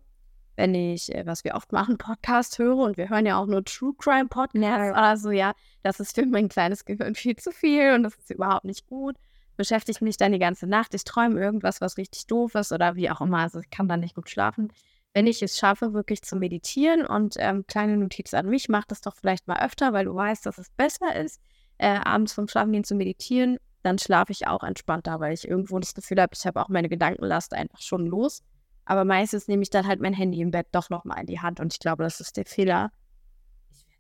wenn 0.55 0.76
ich, 0.76 1.12
äh, 1.12 1.26
was 1.26 1.43
wir 1.43 1.56
oft 1.56 1.73
machen, 1.73 1.99
Podcast 1.99 2.61
höre 2.61 2.76
und 2.76 2.99
wir 2.99 3.09
hören 3.09 3.26
ja 3.26 3.37
auch 3.37 3.47
nur 3.47 3.64
True 3.64 3.94
Crime 3.99 4.29
Podcasts 4.29 4.97
oder 4.97 5.17
so, 5.17 5.32
ja, 5.32 5.55
das 5.82 5.99
ist 5.99 6.14
für 6.14 6.25
mein 6.25 6.49
kleines 6.49 6.85
Gehirn 6.85 7.17
viel 7.17 7.35
zu 7.35 7.50
viel 7.50 7.94
und 7.94 8.05
das 8.05 8.14
ist 8.14 8.31
überhaupt 8.31 8.64
nicht 8.64 8.87
gut. 8.87 9.17
Beschäftigt 9.56 10.03
mich 10.03 10.17
dann 10.17 10.32
die 10.32 10.38
ganze 10.38 10.67
Nacht, 10.67 10.94
ich 10.94 11.05
träume 11.05 11.41
irgendwas, 11.41 11.81
was 11.81 11.97
richtig 11.97 12.26
doof 12.26 12.55
ist 12.55 12.73
oder 12.73 12.94
wie 12.94 13.11
auch 13.11 13.20
immer, 13.20 13.38
also 13.38 13.61
ich 13.61 13.70
kann 13.70 13.88
dann 13.88 14.00
nicht 14.00 14.14
gut 14.14 14.29
schlafen. 14.29 14.73
Wenn 15.14 15.26
ich 15.26 15.43
es 15.43 15.56
schaffe, 15.56 15.94
wirklich 15.94 16.23
zu 16.23 16.37
meditieren 16.37 17.06
und 17.06 17.37
ähm, 17.38 17.67
kleine 17.67 17.97
Notiz 17.97 18.35
an 18.35 18.47
mich, 18.47 18.69
mach 18.69 18.85
das 18.85 19.00
doch 19.00 19.17
vielleicht 19.17 19.49
mal 19.49 19.64
öfter, 19.64 19.94
weil 19.94 20.05
du 20.05 20.14
weißt, 20.14 20.44
dass 20.44 20.58
es 20.58 20.69
besser 20.70 21.17
ist, 21.17 21.41
äh, 21.79 21.99
abends 22.05 22.35
vom 22.35 22.49
Schlafengehen 22.49 22.85
zu 22.85 22.94
meditieren, 22.94 23.58
dann 23.82 23.99
schlafe 23.99 24.32
ich 24.32 24.47
auch 24.47 24.62
entspannter, 24.62 25.20
weil 25.20 25.32
ich 25.32 25.49
irgendwo 25.49 25.79
das 25.79 25.94
Gefühl 25.94 26.20
habe, 26.20 26.32
ich 26.35 26.44
habe 26.44 26.61
auch 26.61 26.69
meine 26.69 26.88
Gedankenlast 26.88 27.55
einfach 27.55 27.81
schon 27.81 28.06
los. 28.06 28.43
Aber 28.85 29.05
meistens 29.05 29.49
nehme 29.49 29.62
ich 29.62 29.70
dann 29.70 29.87
halt 29.87 30.00
mein 30.00 30.12
Handy 30.12 30.41
im 30.41 30.50
Bett 30.50 30.69
doch 30.73 30.91
nochmal 30.91 31.20
in 31.20 31.26
die 31.26 31.41
Hand 31.41 31.61
und 31.61 31.73
ich 31.73 31.81
glaube, 31.81 32.02
das 32.02 32.20
ist 32.20 32.37
der 32.37 32.47
Fehler. 32.47 32.91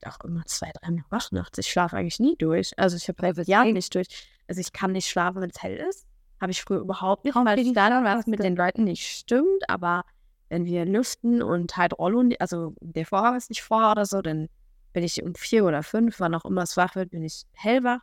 Auch 0.04 0.20
immer 0.24 0.44
zwei, 0.44 0.70
drei 0.72 0.90
Mal 0.90 1.04
wach 1.10 1.32
nachts. 1.32 1.58
Ich 1.58 1.70
schlafe 1.70 1.96
eigentlich 1.96 2.20
nie 2.20 2.36
durch. 2.36 2.78
Also 2.78 2.96
ich 2.96 3.08
habe 3.08 3.34
seit 3.34 3.48
Jahren 3.48 3.72
nicht 3.72 3.94
durch. 3.94 4.06
Also 4.46 4.60
ich 4.60 4.72
kann 4.72 4.92
nicht 4.92 5.08
schlafen, 5.08 5.40
wenn 5.40 5.50
es 5.50 5.62
hell 5.62 5.76
ist. 5.76 6.06
Habe 6.40 6.52
ich 6.52 6.62
früher 6.62 6.80
überhaupt 6.80 7.24
nicht, 7.24 7.34
weil 7.34 7.58
ich 7.58 7.72
dann 7.72 8.04
was 8.04 8.26
mit 8.26 8.40
den 8.40 8.56
Leuten 8.56 8.84
nicht 8.84 9.06
stimmt. 9.06 9.68
Aber 9.68 10.04
wenn 10.48 10.64
wir 10.64 10.84
lüften 10.84 11.42
und 11.42 11.76
halt 11.76 11.98
Rollo, 11.98 12.22
also 12.38 12.74
der 12.80 13.06
Vorhang 13.06 13.36
ist 13.36 13.48
nicht 13.50 13.62
vor 13.62 13.90
oder 13.92 14.04
so, 14.04 14.20
dann 14.20 14.48
bin 14.92 15.02
ich 15.02 15.22
um 15.22 15.34
vier 15.34 15.64
oder 15.64 15.82
fünf, 15.82 16.20
wann 16.20 16.34
auch 16.34 16.44
immer 16.44 16.62
es 16.62 16.76
wach 16.76 16.94
wird, 16.94 17.10
bin 17.10 17.22
ich 17.22 17.44
hellwach. 17.52 18.00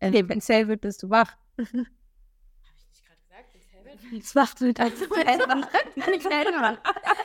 Ähm, 0.00 0.12
Nee, 0.12 0.28
wenn 0.28 0.38
es 0.38 0.48
hell 0.48 0.68
wird, 0.68 0.80
bist 0.80 1.02
du 1.02 1.10
wach. 1.10 1.32
Hab 1.58 1.66
ich 1.66 2.86
nicht 2.88 3.04
gerade 3.04 3.46
gesagt, 3.52 3.84
wenn's 3.84 4.02
hell 4.02 4.12
wird? 4.12 4.22
Es 4.24 4.36
wacht 4.36 4.60
wird 4.60 4.80
also 4.80 5.04
nicht 6.10 6.30
hellwach. 6.30 6.78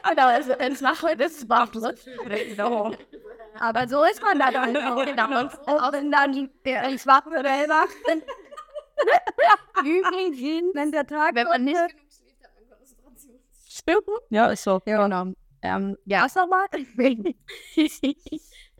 Genau, 0.10 0.28
also 0.28 0.50
wenn 0.58 0.72
es 0.74 0.82
wach 0.82 1.04
wird, 1.04 1.22
ist 1.22 1.44
es 1.44 1.50
wach. 1.50 1.70
Aber 3.60 3.88
so 3.88 4.04
ist 4.04 4.22
man 4.22 4.40
da 4.40 4.52
dann 4.52 4.76
auch. 4.78 5.06
Genau. 5.06 5.48
Auch 5.68 5.92
wenn 5.92 6.12
dann 6.12 6.50
der 6.66 6.84
wird, 6.84 7.48
hellwach. 7.48 7.88
Übrigens, 9.84 10.76
wenn 10.76 10.92
der 10.92 11.06
Tag 11.06 11.36
Wenn 11.36 11.48
man 11.48 11.64
nicht 11.64 11.76
Genug 11.76 12.12
schläft, 12.12 12.44
hat 12.44 12.52
man 12.56 12.80
Konzentration. 13.04 13.42
Stimmt. 13.68 14.08
Ja, 14.30 14.48
ist 14.48 14.64
so. 14.64 14.82
Ja, 14.86 15.04
genau. 15.04 15.34
Ähm, 15.62 15.98
ja. 16.06 16.24
Was 16.24 16.36
nochmal? 16.36 16.68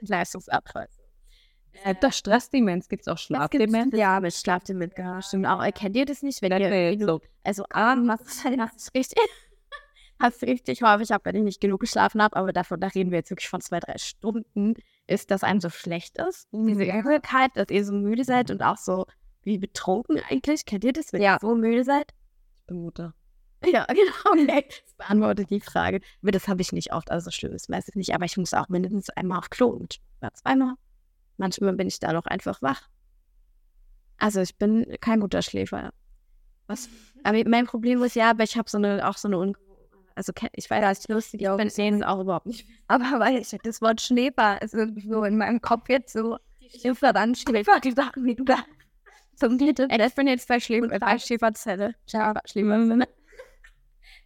Leistungsabfall. 0.02 0.88
Äh, 1.84 1.96
das 2.00 2.18
Stressdemenz 2.18 2.88
gibt 2.88 3.02
es 3.02 3.08
auch 3.08 3.18
Schlafdemenz. 3.18 3.96
Ja, 3.96 4.20
mit 4.20 4.34
Schlafdemenz, 4.34 4.94
ja, 4.98 5.22
stimmt 5.22 5.48
auch. 5.48 5.62
Erkennt 5.62 5.96
ihr 5.96 6.06
das 6.06 6.22
nicht, 6.22 6.42
wenn 6.42 6.52
ihr, 6.52 6.98
so. 7.06 7.22
also 7.44 7.66
abends 7.70 8.26
hast 8.26 8.46
du 8.46 8.58
hast 8.60 8.94
richtig, 8.94 9.18
hast 10.20 10.42
richtig 10.44 10.82
häufig, 10.84 11.12
hab, 11.12 11.26
wenn 11.26 11.36
ich 11.36 11.44
nicht 11.44 11.62
genug 11.62 11.82
geschlafen 11.82 12.22
habe, 12.22 12.36
aber 12.36 12.54
davon, 12.54 12.80
da 12.80 12.88
reden 12.88 13.12
wir 13.12 13.18
jetzt 13.20 13.30
wirklich 13.30 13.50
von 13.50 13.62
zwei, 13.62 13.80
drei 13.80 13.98
Stunden, 13.98 14.76
ist, 15.08 15.32
dass 15.32 15.44
einem 15.44 15.60
so 15.60 15.70
schlecht 15.70 16.18
ist. 16.18 16.48
Diese 16.52 16.84
Übelkeit, 16.86 17.52
dass 17.56 17.70
ihr 17.70 17.84
so 17.84 17.94
müde 17.94 18.24
seid 18.24 18.52
und 18.52 18.62
auch 18.62 18.78
so 18.78 19.06
wie 19.42 19.58
betrunken 19.58 20.20
eigentlich. 20.30 20.66
Kennt 20.66 20.84
ihr 20.86 20.94
das, 20.94 21.12
wenn 21.12 21.22
Ja. 21.22 21.36
ihr 21.36 21.40
so 21.42 21.56
müde 21.56 21.84
seid? 21.84 22.12
Ich 22.56 22.64
bin 22.68 22.82
Mutter. 22.82 23.14
Ja, 23.66 23.86
genau. 23.90 24.44
Okay. 24.44 24.66
Das 24.86 24.94
beantwortet 24.96 25.50
die 25.50 25.60
Frage. 25.60 26.00
Aber 26.22 26.32
das 26.32 26.48
habe 26.48 26.62
ich 26.62 26.72
nicht 26.72 26.94
oft, 26.94 27.12
also 27.12 27.32
schlimm 27.32 27.54
ist 27.54 27.70
meistens 27.70 27.96
nicht, 27.96 28.14
aber 28.14 28.26
ich 28.26 28.38
muss 28.38 28.54
auch 28.54 28.70
mindestens 28.70 29.10
einmal 29.10 29.40
auf 29.40 29.50
Klo 29.50 29.68
und 29.68 30.00
war 30.22 30.34
zweimal. 30.34 30.76
Manchmal 31.38 31.74
bin 31.74 31.88
ich 31.88 32.00
da 32.00 32.14
noch 32.14 32.26
einfach 32.26 32.62
wach. 32.62 32.88
Also 34.18 34.40
ich 34.42 34.56
bin 34.58 34.86
kein 35.02 35.20
guter 35.20 35.42
Schläfer. 35.42 35.92
Was? 36.68 36.88
Aber 37.24 37.42
mein 37.46 37.66
Problem 37.66 38.02
ist 38.04 38.16
ja, 38.16 38.30
aber 38.30 38.44
ich 38.44 38.58
habe 38.58 38.70
so 38.70 38.78
eine, 38.78 39.08
auch 39.08 39.18
so 39.18 39.28
eine, 39.28 39.38
also 40.16 40.32
ich 40.54 40.70
weiß, 40.70 40.82
das 40.82 41.00
ist 41.00 41.10
lustig, 41.10 41.42
ich 41.42 41.58
bin 41.58 41.70
denen 41.70 42.04
auch 42.04 42.22
überhaupt 42.22 42.46
nicht. 42.46 42.68
Aber 42.88 43.20
weil 43.20 43.38
ich 43.38 43.56
das 43.64 43.82
Wort 43.82 44.02
Schläfer 44.02 44.62
ist 44.62 44.74
irgendwie 44.74 45.08
so 45.08 45.24
in 45.24 45.38
meinem 45.38 45.62
Kopf 45.62 45.90
jetzt 45.90 46.14
so 46.14 46.38
Schläfer 46.80 47.14
dann 47.14 47.36
Schläfer, 47.36 47.80
die 47.80 47.92
Sachen, 47.92 48.24
wie 48.26 48.36
du 48.36 48.44
da 48.44 48.58
zum 49.36 49.58
dritten 49.58 49.90
Ich 49.90 50.16
bin 50.16 50.28
jetzt 50.28 50.48
bei 50.48 50.60
Schläfer, 50.60 51.00
bei 51.00 51.18
Schläferzelle. 51.20 51.96
Schläfer, 52.08 52.42
Schläfer. 52.46 53.06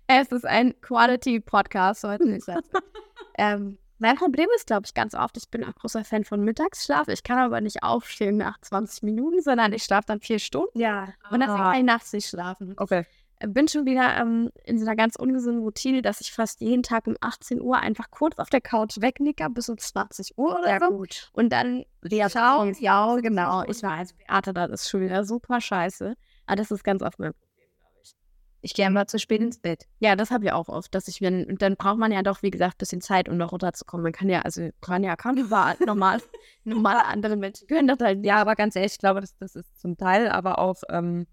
Es 0.08 0.32
ist 0.32 0.46
ein 0.46 0.80
Quality-Podcast 0.82 2.04
heute. 2.04 2.28
Nicht 2.28 2.48
ähm, 3.38 3.78
mein 4.00 4.16
Problem 4.16 4.48
ist, 4.56 4.68
glaube 4.68 4.84
ich, 4.86 4.94
ganz 4.94 5.16
oft, 5.16 5.36
ich 5.38 5.50
bin 5.50 5.64
ein 5.64 5.74
großer 5.74 6.04
Fan 6.06 6.24
von 6.24 6.44
Mittagsschlaf. 6.44 7.08
Ich 7.08 7.24
kann 7.24 7.40
aber 7.40 7.62
nicht 7.62 7.84
aufstehen 7.84 8.38
nach 8.38 8.60
20 8.62 9.04
Minuten, 9.04 9.42
sondern 9.42 9.74
ich 9.74 9.84
schlafe 9.84 10.06
dann 10.08 10.22
vier 10.22 10.40
Stunden. 10.40 10.80
Ja. 10.80 11.10
Und 11.32 11.40
dann 11.40 11.50
Ah. 11.50 11.58
kann 11.72 11.76
ich 11.80 11.84
nachts 11.84 12.14
nicht 12.14 12.28
schlafen. 12.30 12.76
Okay. 12.78 13.06
Bin 13.46 13.68
schon 13.68 13.86
wieder 13.86 14.18
ähm, 14.18 14.50
in 14.64 14.80
so 14.80 14.86
einer 14.86 14.96
ganz 14.96 15.16
ungesunden 15.16 15.62
Routine, 15.62 16.02
dass 16.02 16.22
ich 16.22 16.32
fast 16.32 16.60
jeden 16.60 16.82
Tag 16.82 17.06
um 17.06 17.16
18 17.22 17.62
Uhr 17.62 17.78
einfach 17.78 18.10
kurz 18.10 18.40
auf 18.40 18.50
der 18.50 18.62
Couch 18.62 19.00
wegnicke 19.00 19.48
bis 19.52 19.70
um 19.70 19.78
20 19.78 20.38
Uhr 20.38 20.56
oder 20.58 20.64
Sehr 20.64 20.80
so. 20.80 20.90
gut. 20.98 21.30
Und 21.34 21.54
dann 21.54 21.84
Ja, 22.04 22.30
Ciao. 22.30 22.62
und- 22.64 22.80
Ja, 22.82 23.16
genau. 23.18 23.64
Ich 23.68 23.84
weiß, 23.84 24.14
Beate, 24.14 24.54
das 24.54 24.72
ist 24.72 24.90
schon 24.90 25.02
wieder 25.02 25.24
super 25.24 25.62
scheiße. 25.62 26.16
Aber 26.48 26.56
das 26.56 26.72
ist 26.72 26.84
ganz 26.84 27.04
oft 27.04 27.20
mein 27.20 27.34
Problem, 27.34 27.68
glaube 27.78 27.94
ich. 28.02 28.16
Ich 28.62 28.74
gehe 28.74 28.88
immer 28.88 29.06
zu 29.06 29.20
spät 29.20 29.40
ins 29.42 29.60
Bett. 29.60 29.86
Ja, 30.00 30.16
das 30.16 30.32
habe 30.32 30.46
ich 30.46 30.52
auch 30.52 30.68
oft, 30.68 30.96
dass 30.96 31.08
ich, 31.08 31.22
wenn, 31.22 31.46
und 31.46 31.62
dann 31.62 31.76
braucht 31.76 32.00
man 32.00 32.12
ja 32.12 32.24
doch, 32.24 32.42
wie 32.42 32.50
gesagt, 32.50 32.76
ein 32.76 32.80
bisschen 32.80 33.02
Zeit, 33.02 33.30
um 33.30 33.38
noch 33.38 33.52
runterzukommen. 33.52 34.04
Man 34.04 34.14
kann 34.14 34.30
ja, 34.30 34.42
also 34.42 34.70
kann 34.82 35.04
ja 35.04 35.16
kaum 35.16 35.38
über 35.38 35.76
normal, 35.86 36.22
normale 36.64 37.06
andere 37.06 37.36
Menschen 37.36 37.68
können 37.68 37.88
das 37.88 38.00
halt 38.00 38.26
Ja, 38.26 38.38
aber 38.38 38.56
ganz 38.56 38.76
ehrlich, 38.76 38.94
ich 38.94 38.98
glaube, 39.00 39.22
das, 39.22 39.38
das 39.38 39.56
ist 39.56 39.80
zum 39.80 39.96
Teil 39.96 40.28
aber 40.30 40.58
auch 40.58 40.82
ähm, 40.90 41.28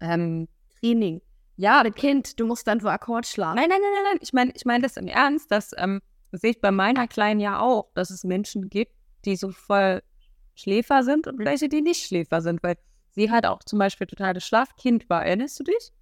ähm, 0.00 0.48
Training. 0.84 1.20
ja, 1.56 1.82
Mit 1.82 1.96
Kind, 1.96 2.38
du 2.38 2.46
musst 2.46 2.66
dann 2.66 2.80
so 2.80 2.88
Akkord 2.88 3.26
schlagen. 3.26 3.56
Nein, 3.56 3.68
nein, 3.68 3.80
nein, 3.80 3.90
nein, 3.94 4.12
nein. 4.12 4.18
Ich 4.20 4.32
meine 4.32 4.52
ich 4.54 4.64
mein 4.64 4.82
das 4.82 4.96
im 4.96 5.06
Ernst. 5.06 5.50
dass, 5.50 5.72
ähm, 5.76 6.00
das 6.30 6.40
sehe 6.42 6.50
ich 6.50 6.60
bei 6.60 6.70
meiner 6.70 7.08
Kleinen 7.08 7.40
ja 7.40 7.60
auch, 7.60 7.90
dass 7.94 8.10
es 8.10 8.24
Menschen 8.24 8.68
gibt, 8.68 8.92
die 9.24 9.36
so 9.36 9.50
voll 9.50 10.02
Schläfer 10.54 11.02
sind 11.02 11.26
und 11.26 11.38
welche, 11.38 11.68
die 11.68 11.80
nicht 11.80 12.04
Schläfer 12.06 12.40
sind, 12.40 12.62
weil 12.62 12.76
sie 13.12 13.30
halt 13.30 13.46
auch 13.46 13.62
zum 13.64 13.78
Beispiel 13.78 14.06
total 14.06 14.34
das 14.34 14.44
Schlafkind 14.44 15.08
war. 15.08 15.24
Erinnerst 15.24 15.58
du 15.60 15.64
dich? 15.64 15.92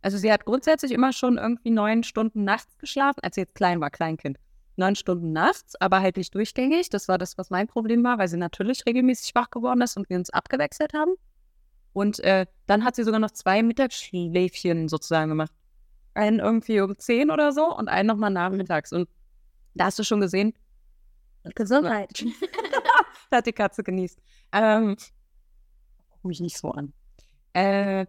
Also 0.00 0.18
sie 0.18 0.32
hat 0.32 0.44
grundsätzlich 0.44 0.92
immer 0.92 1.12
schon 1.12 1.38
irgendwie 1.38 1.70
neun 1.70 2.02
Stunden 2.02 2.44
nachts 2.44 2.76
geschlafen, 2.78 3.20
als 3.22 3.36
sie 3.36 3.42
jetzt 3.42 3.54
klein 3.54 3.80
war, 3.80 3.90
Kleinkind. 3.90 4.38
Neun 4.76 4.96
Stunden 4.96 5.32
nachts, 5.32 5.80
aber 5.80 6.00
halt 6.00 6.16
nicht 6.16 6.34
durchgängig. 6.34 6.88
Das 6.88 7.06
war 7.06 7.18
das, 7.18 7.36
was 7.38 7.50
mein 7.50 7.68
Problem 7.68 8.02
war, 8.02 8.18
weil 8.18 8.28
sie 8.28 8.38
natürlich 8.38 8.84
regelmäßig 8.86 9.34
wach 9.34 9.50
geworden 9.50 9.82
ist 9.82 9.96
und 9.96 10.08
wir 10.08 10.16
uns 10.16 10.30
abgewechselt 10.30 10.94
haben. 10.94 11.14
Und 11.92 12.20
äh, 12.20 12.46
dann 12.66 12.84
hat 12.84 12.96
sie 12.96 13.04
sogar 13.04 13.20
noch 13.20 13.30
zwei 13.30 13.62
Mittagsschläfchen 13.62 14.88
sozusagen 14.88 15.30
gemacht. 15.30 15.52
Einen 16.14 16.40
irgendwie 16.40 16.80
um 16.80 16.98
zehn 16.98 17.30
oder 17.30 17.52
so 17.52 17.74
und 17.74 17.88
einen 17.88 18.08
nochmal 18.08 18.30
nachmittags. 18.30 18.92
Und 18.92 19.08
da 19.74 19.86
hast 19.86 19.98
du 19.98 20.04
schon 20.04 20.20
gesehen, 20.20 20.54
Gesundheit. 21.54 22.24
da 23.30 23.38
hat 23.38 23.46
die 23.46 23.52
Katze 23.52 23.82
genießt. 23.82 24.20
Ähm, 24.52 24.96
guck 26.10 26.24
mich 26.24 26.40
nicht 26.40 26.58
so 26.58 26.70
an. 26.70 26.92
Äh, 27.52 28.06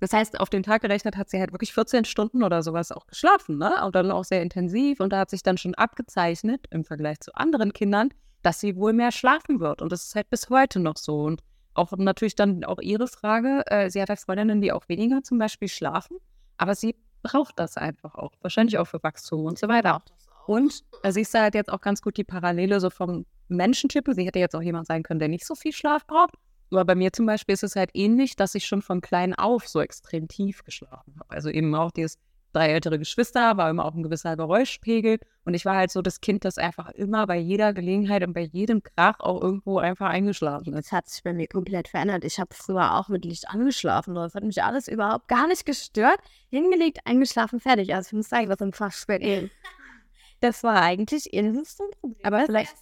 das 0.00 0.12
heißt, 0.12 0.40
auf 0.40 0.50
den 0.50 0.62
Tag 0.62 0.82
gerechnet 0.82 1.16
hat 1.16 1.30
sie 1.30 1.38
halt 1.38 1.52
wirklich 1.52 1.72
14 1.72 2.04
Stunden 2.04 2.42
oder 2.42 2.62
sowas 2.62 2.92
auch 2.92 3.06
geschlafen, 3.06 3.58
ne? 3.58 3.84
Und 3.84 3.94
dann 3.94 4.10
auch 4.10 4.24
sehr 4.24 4.42
intensiv. 4.42 5.00
Und 5.00 5.12
da 5.12 5.20
hat 5.20 5.30
sich 5.30 5.42
dann 5.42 5.56
schon 5.56 5.74
abgezeichnet 5.74 6.66
im 6.70 6.84
Vergleich 6.84 7.20
zu 7.20 7.34
anderen 7.34 7.72
Kindern, 7.72 8.10
dass 8.42 8.60
sie 8.60 8.76
wohl 8.76 8.92
mehr 8.92 9.12
schlafen 9.12 9.60
wird. 9.60 9.82
Und 9.82 9.92
das 9.92 10.06
ist 10.06 10.14
halt 10.14 10.28
bis 10.30 10.50
heute 10.50 10.80
noch 10.80 10.96
so. 10.96 11.22
Und 11.22 11.42
auch 11.74 11.92
natürlich 11.96 12.34
dann 12.34 12.64
auch 12.64 12.78
ihre 12.80 13.08
Frage. 13.08 13.62
Äh, 13.66 13.90
sie 13.90 14.00
hat 14.00 14.08
halt 14.08 14.20
Freundinnen, 14.20 14.60
die 14.60 14.72
auch 14.72 14.88
weniger 14.88 15.22
zum 15.22 15.38
Beispiel 15.38 15.68
schlafen, 15.68 16.16
aber 16.56 16.74
sie 16.74 16.96
braucht 17.22 17.58
das 17.58 17.76
einfach 17.76 18.14
auch. 18.14 18.32
Wahrscheinlich 18.40 18.78
auch 18.78 18.86
für 18.86 19.02
Wachstum 19.02 19.44
und 19.44 19.58
so 19.58 19.68
weiter. 19.68 20.02
Und 20.46 20.84
da 21.02 21.10
siehst 21.10 21.34
du 21.34 21.40
halt 21.40 21.54
jetzt 21.54 21.72
auch 21.72 21.80
ganz 21.80 22.02
gut 22.02 22.16
die 22.16 22.24
Parallele 22.24 22.80
so 22.80 22.90
vom 22.90 23.24
Menschentyp. 23.48 24.06
Sie 24.10 24.26
hätte 24.26 24.38
jetzt 24.38 24.54
auch 24.54 24.62
jemand 24.62 24.86
sein 24.86 25.02
können, 25.02 25.20
der 25.20 25.28
nicht 25.28 25.46
so 25.46 25.54
viel 25.54 25.72
Schlaf 25.72 26.06
braucht. 26.06 26.34
Aber 26.70 26.84
bei 26.84 26.94
mir 26.94 27.12
zum 27.12 27.26
Beispiel 27.26 27.54
ist 27.54 27.62
es 27.62 27.76
halt 27.76 27.90
ähnlich, 27.94 28.36
dass 28.36 28.54
ich 28.54 28.66
schon 28.66 28.82
von 28.82 29.00
klein 29.00 29.34
auf 29.34 29.68
so 29.68 29.80
extrem 29.80 30.28
tief 30.28 30.64
geschlafen 30.64 31.14
habe. 31.18 31.30
Also 31.30 31.48
eben 31.48 31.74
auch 31.74 31.90
dieses 31.90 32.18
drei 32.54 32.68
ältere 32.68 32.98
Geschwister, 32.98 33.56
war 33.56 33.70
immer 33.70 33.84
auch 33.84 33.94
ein 33.94 34.02
gewisser 34.02 34.36
Geräuschpegel. 34.36 35.18
Und 35.44 35.54
ich 35.54 35.64
war 35.64 35.76
halt 35.76 35.90
so 35.90 36.00
das 36.00 36.20
Kind, 36.20 36.44
das 36.44 36.56
einfach 36.56 36.90
immer 36.90 37.26
bei 37.26 37.36
jeder 37.36 37.72
Gelegenheit 37.72 38.26
und 38.26 38.32
bei 38.32 38.42
jedem 38.42 38.82
Krach 38.82 39.20
auch 39.20 39.42
irgendwo 39.42 39.78
einfach 39.78 40.08
eingeschlafen 40.08 40.72
ist. 40.72 40.86
Das 40.86 40.92
hat 40.92 41.08
sich 41.08 41.22
bei 41.22 41.32
mir 41.32 41.48
komplett 41.48 41.88
verändert. 41.88 42.24
Ich 42.24 42.38
habe 42.38 42.54
früher 42.54 42.94
auch 42.94 43.08
mit 43.08 43.24
Licht 43.24 43.48
angeschlafen. 43.48 44.14
Das 44.14 44.34
hat 44.34 44.44
mich 44.44 44.62
alles 44.62 44.88
überhaupt 44.88 45.28
gar 45.28 45.46
nicht 45.46 45.66
gestört. 45.66 46.18
Hingelegt, 46.50 47.00
eingeschlafen, 47.04 47.60
fertig. 47.60 47.94
Also 47.94 48.08
ich 48.08 48.12
muss 48.14 48.28
sagen, 48.28 48.48
was 48.48 48.60
im 48.60 48.72
Fach 48.72 48.92
spät. 48.92 49.50
Das 50.40 50.62
war 50.62 50.82
eigentlich 50.82 51.30
Problem. 51.30 51.64
Aber 52.22 52.44
vielleicht, 52.44 52.74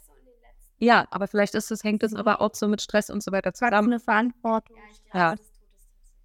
ja, 0.78 1.06
aber 1.12 1.28
vielleicht 1.28 1.54
ist 1.54 1.70
es, 1.70 1.84
hängt 1.84 2.02
es 2.02 2.12
aber 2.12 2.40
auch 2.40 2.54
so 2.54 2.66
mit 2.66 2.82
Stress 2.82 3.08
und 3.08 3.22
so 3.22 3.30
weiter 3.30 3.54
zusammen. 3.54 3.92
eine 3.92 4.00
Verantwortung. 4.00 4.76
Ja, 5.14 5.36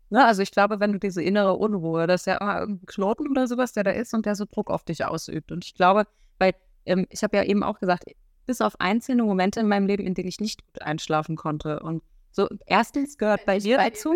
Ne? 0.10 0.24
Also 0.24 0.42
ich 0.42 0.52
glaube, 0.52 0.80
wenn 0.80 0.94
du 0.94 1.00
diese 1.00 1.22
innere 1.22 1.56
Unruhe, 1.56 2.08
das 2.08 2.22
ist 2.22 2.26
ja 2.28 2.38
immer 2.38 2.60
irgendein 2.60 2.86
Knoten 2.86 3.28
oder 3.30 3.48
sowas, 3.48 3.74
der 3.74 3.84
da 3.84 3.92
ist 3.92 4.14
und 4.14 4.26
der 4.26 4.36
so 4.36 4.46
Druck 4.46 4.70
auf 4.70 4.84
dich 4.84 5.04
ausübt. 5.06 5.52
Und 5.52 5.66
ich 5.66 5.74
glaube, 5.74 6.06
weil 6.40 6.54
ähm, 6.86 7.06
ich 7.10 7.24
habe 7.24 7.38
ja 7.38 7.44
eben 7.44 7.64
auch 7.64 7.80
gesagt, 7.80 8.06
bis 8.46 8.62
auf 8.62 8.80
einzelne 8.80 9.24
Momente 9.24 9.60
in 9.60 9.68
meinem 9.68 9.88
Leben, 9.88 10.06
in 10.06 10.14
denen 10.14 10.30
ich 10.30 10.40
nicht 10.40 10.66
gut 10.66 10.82
einschlafen 10.82 11.36
konnte. 11.36 11.82
Und 11.82 12.02
so 12.32 12.48
erstens 12.66 13.18
gehört 13.18 13.46
bei 13.46 13.60
dir 13.60 13.78
dazu, 13.78 14.16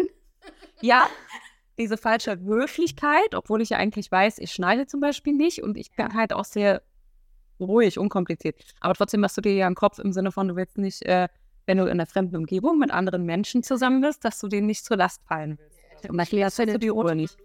ja, 0.82 1.08
diese 1.78 1.98
falsche 1.98 2.40
Höflichkeit, 2.40 3.36
obwohl 3.36 3.62
ich 3.62 3.70
ja 3.70 3.78
eigentlich 3.78 4.12
weiß, 4.12 4.38
ich 4.40 4.52
schneide 4.52 4.88
zum 4.88 5.00
Beispiel 5.00 5.34
nicht 5.34 5.64
und 5.64 5.78
ich 5.78 5.92
bin 5.92 6.14
halt 6.14 6.34
auch 6.34 6.46
sehr 6.46 6.82
ruhig, 7.60 7.98
unkompliziert. 7.98 8.56
Aber 8.80 8.94
trotzdem 8.94 9.22
machst 9.22 9.38
du 9.38 9.42
dir 9.42 9.54
ja 9.54 9.68
im 9.68 9.76
Kopf 9.76 10.00
im 10.00 10.14
Sinne 10.14 10.32
von, 10.32 10.48
du 10.48 10.56
willst 10.56 10.78
nicht, 10.78 11.04
äh, 11.06 11.28
wenn 11.66 11.78
du 11.78 11.86
in 11.86 11.92
einer 11.92 12.06
fremden 12.06 12.36
Umgebung 12.38 12.80
mit 12.80 12.92
anderen 12.92 13.24
Menschen 13.26 13.64
zusammen 13.64 14.02
bist, 14.02 14.26
dass 14.26 14.40
du 14.40 14.48
denen 14.48 14.68
nicht 14.68 14.86
zur 14.86 14.98
Last 14.98 15.24
fallen 15.24 15.58
willst. 15.58 15.71
Und 16.10 16.18
dann 16.18 16.26
hast 16.44 16.60
du 16.60 16.80
die 16.80 16.90
Ruhe 16.90 17.16
nicht. 17.16 17.38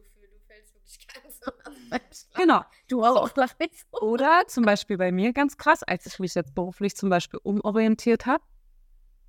Genau. 2.35 2.63
Du 2.89 3.05
auch. 3.05 3.31
Oder 4.01 4.45
zum 4.47 4.65
Beispiel 4.65 4.99
bei 4.99 5.13
mir 5.13 5.33
ganz 5.33 5.57
krass, 5.57 5.83
als 5.83 6.07
ich 6.07 6.19
mich 6.19 6.35
jetzt 6.35 6.55
beruflich 6.55 6.97
zum 6.97 7.09
Beispiel 7.09 7.41
umorientiert 7.43 8.27
habe, 8.27 8.43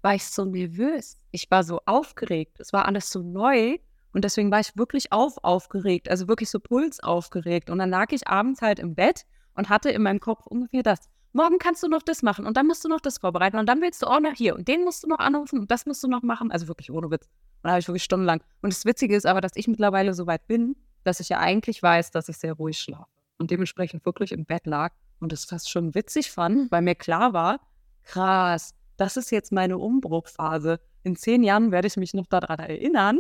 war 0.02 0.16
ich 0.16 0.26
so 0.26 0.46
nervös. 0.46 1.18
Ich 1.32 1.50
war 1.50 1.64
so 1.64 1.82
aufgeregt. 1.86 2.60
Es 2.60 2.74
war 2.74 2.86
alles 2.86 3.10
so 3.10 3.22
neu. 3.22 3.78
Und 4.14 4.24
deswegen 4.24 4.52
war 4.52 4.60
ich 4.60 4.76
wirklich 4.76 5.12
auf 5.12 5.44
aufgeregt, 5.44 6.10
also 6.10 6.28
wirklich 6.28 6.50
so 6.50 6.60
pulsaufgeregt. 6.60 7.70
Und 7.70 7.78
dann 7.78 7.90
lag 7.90 8.12
ich 8.12 8.28
abends 8.28 8.62
halt 8.62 8.80
im 8.80 8.96
Bett 8.96 9.26
und 9.54 9.70
hatte 9.70 9.90
in 9.90 10.02
meinem 10.02 10.20
Kopf 10.20 10.48
ungefähr 10.48 10.82
das. 10.82 11.10
Morgen 11.34 11.60
kannst 11.60 11.84
du 11.84 11.88
noch 11.88 12.02
das 12.02 12.24
machen 12.24 12.48
und 12.48 12.58
dann 12.58 12.66
musst 12.66 12.84
du 12.84 12.90
noch 12.90 13.02
das 13.02 13.20
vorbereiten 13.20 13.58
und 13.58 13.68
dann 13.68 13.82
willst 13.82 14.02
du 14.02 14.08
auch 14.08 14.20
noch 14.20 14.34
hier 14.34 14.56
und 14.56 14.68
den 14.68 14.84
musst 14.84 15.04
du 15.04 15.08
noch 15.08 15.20
anrufen 15.20 15.60
und 15.60 15.70
das 15.70 15.86
musst 15.86 16.04
du 16.04 16.08
noch 16.08 16.24
machen. 16.24 16.52
Also 16.52 16.68
wirklich 16.68 16.90
ohne 16.90 17.12
Witz. 17.12 17.30
Und 17.62 17.68
da 17.68 17.72
habe 17.72 17.80
ich 17.80 17.88
wirklich 17.88 18.04
stundenlang. 18.04 18.42
Und 18.62 18.74
das 18.74 18.86
Witzige 18.86 19.16
ist 19.16 19.26
aber, 19.26 19.42
dass 19.42 19.54
ich 19.56 19.68
mittlerweile 19.68 20.14
so 20.14 20.28
weit 20.28 20.48
bin, 20.48 20.76
dass 21.04 21.20
ich 21.20 21.30
ja 21.30 21.40
eigentlich 21.40 21.82
weiß, 21.82 22.12
dass 22.12 22.30
ich 22.30 22.38
sehr 22.38 22.54
ruhig 22.54 22.78
schlafe 22.78 23.08
und 23.38 23.52
dementsprechend 23.52 24.06
wirklich 24.06 24.32
im 24.32 24.46
Bett 24.46 24.66
lag 24.66 24.94
und 25.20 25.34
es 25.34 25.46
fast 25.46 25.70
schon 25.70 25.96
witzig 25.96 26.32
fand, 26.32 26.72
weil 26.72 26.82
mir 26.82 26.96
klar 26.96 27.34
war, 27.34 27.60
krass, 28.04 28.74
das 28.98 29.18
ist 29.18 29.32
jetzt 29.32 29.52
meine 29.52 29.78
Umbruchphase. 29.78 30.80
In 31.04 31.16
zehn 31.16 31.44
Jahren 31.44 31.72
werde 31.72 31.88
ich 31.88 31.98
mich 31.98 32.14
noch 32.14 32.28
daran 32.28 32.60
erinnern, 32.60 33.20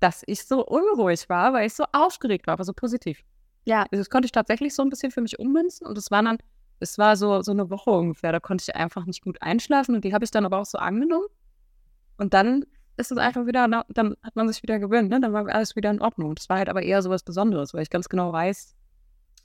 dass 0.00 0.22
ich 0.26 0.44
so 0.44 0.64
unruhig 0.66 1.28
war, 1.28 1.52
weil 1.52 1.66
ich 1.66 1.74
so 1.74 1.84
aufgeregt 1.92 2.46
war, 2.46 2.54
aber 2.54 2.64
so 2.64 2.72
positiv. 2.72 3.22
Ja. 3.64 3.82
Also 3.90 3.96
das 3.98 4.10
konnte 4.10 4.26
ich 4.26 4.32
tatsächlich 4.32 4.74
so 4.74 4.82
ein 4.82 4.90
bisschen 4.90 5.10
für 5.10 5.20
mich 5.20 5.38
ummünzen 5.38 5.86
und 5.86 5.96
es 5.96 6.10
war 6.10 6.22
dann, 6.22 6.38
es 6.80 6.98
war 6.98 7.16
so, 7.16 7.42
so 7.42 7.52
eine 7.52 7.70
Woche 7.70 7.90
ungefähr, 7.90 8.32
da 8.32 8.40
konnte 8.40 8.64
ich 8.66 8.74
einfach 8.74 9.06
nicht 9.06 9.22
gut 9.22 9.40
einschlafen 9.40 9.94
und 9.94 10.04
die 10.04 10.12
habe 10.12 10.24
ich 10.24 10.30
dann 10.30 10.44
aber 10.44 10.58
auch 10.58 10.66
so 10.66 10.78
angenommen. 10.78 11.26
Und 12.16 12.34
dann 12.34 12.64
ist 12.96 13.10
es 13.12 13.18
einfach 13.18 13.46
wieder, 13.46 13.66
na- 13.68 13.84
dann 13.88 14.16
hat 14.22 14.36
man 14.36 14.48
sich 14.48 14.62
wieder 14.62 14.78
gewöhnt, 14.78 15.10
ne? 15.10 15.20
dann 15.20 15.32
war 15.32 15.46
alles 15.48 15.76
wieder 15.76 15.90
in 15.90 16.00
Ordnung. 16.00 16.34
Das 16.34 16.48
war 16.48 16.58
halt 16.58 16.68
aber 16.68 16.82
eher 16.82 17.02
so 17.02 17.10
was 17.10 17.22
Besonderes, 17.22 17.74
weil 17.74 17.82
ich 17.82 17.90
ganz 17.90 18.08
genau 18.08 18.32
weiß, 18.32 18.74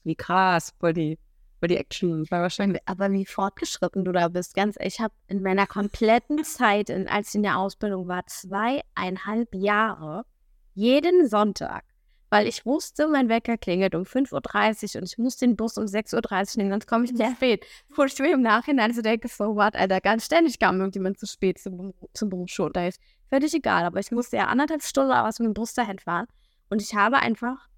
wie 0.03 0.15
krass, 0.15 0.73
weil 0.79 0.93
die, 0.93 1.17
weil 1.59 1.69
die 1.69 1.77
Action 1.77 2.29
war 2.31 2.41
wahrscheinlich. 2.41 2.81
Aber 2.85 3.11
wie 3.11 3.25
fortgeschritten 3.25 4.05
du 4.05 4.11
da 4.11 4.27
bist, 4.29 4.55
ganz 4.55 4.75
ehrlich, 4.77 4.95
ich 4.95 4.99
habe 5.01 5.13
in 5.27 5.41
meiner 5.41 5.67
kompletten 5.67 6.43
Zeit, 6.43 6.89
in, 6.89 7.07
als 7.07 7.29
ich 7.29 7.35
in 7.35 7.43
der 7.43 7.57
Ausbildung 7.57 8.07
war, 8.07 8.25
zweieinhalb 8.27 9.53
Jahre, 9.55 10.25
jeden 10.73 11.27
Sonntag, 11.27 11.83
weil 12.29 12.47
ich 12.47 12.65
wusste, 12.65 13.07
mein 13.07 13.27
Wecker 13.27 13.57
klingelt 13.57 13.95
um 13.95 14.03
5.30 14.03 14.95
Uhr 14.95 15.01
und 15.01 15.07
ich 15.11 15.17
muss 15.17 15.37
den 15.37 15.55
Bus 15.55 15.77
um 15.77 15.85
6.30 15.85 16.15
Uhr 16.55 16.57
nehmen, 16.63 16.71
sonst 16.71 16.87
komme 16.87 17.05
ich 17.05 17.11
sehr 17.17 17.31
spät. 17.35 17.65
Wo 17.95 18.03
ich 18.03 18.17
mir 18.19 18.33
im 18.33 18.41
Nachhinein 18.43 18.93
so 18.93 19.01
denke, 19.01 19.27
so 19.27 19.55
what, 19.55 19.75
Alter, 19.75 19.99
ganz 19.99 20.25
ständig 20.27 20.59
kam 20.59 20.77
irgendjemand 20.79 21.19
zu 21.19 21.25
spät 21.25 21.57
zum, 21.57 21.93
zum 22.13 22.29
Berufsschulunterricht. 22.29 22.99
Völlig 23.29 23.53
egal, 23.53 23.86
aber 23.86 24.00
ich 24.00 24.12
musste 24.12 24.38
ja 24.38 24.45
anderthalb 24.45 24.83
Stunden 24.83 25.12
aus 25.12 25.39
mit 25.39 25.48
dem 25.48 25.53
Bus 25.53 25.74
dahin 25.74 26.00
fahren 26.00 26.27
und 26.69 26.81
ich 26.81 26.95
habe 26.95 27.17
einfach 27.17 27.69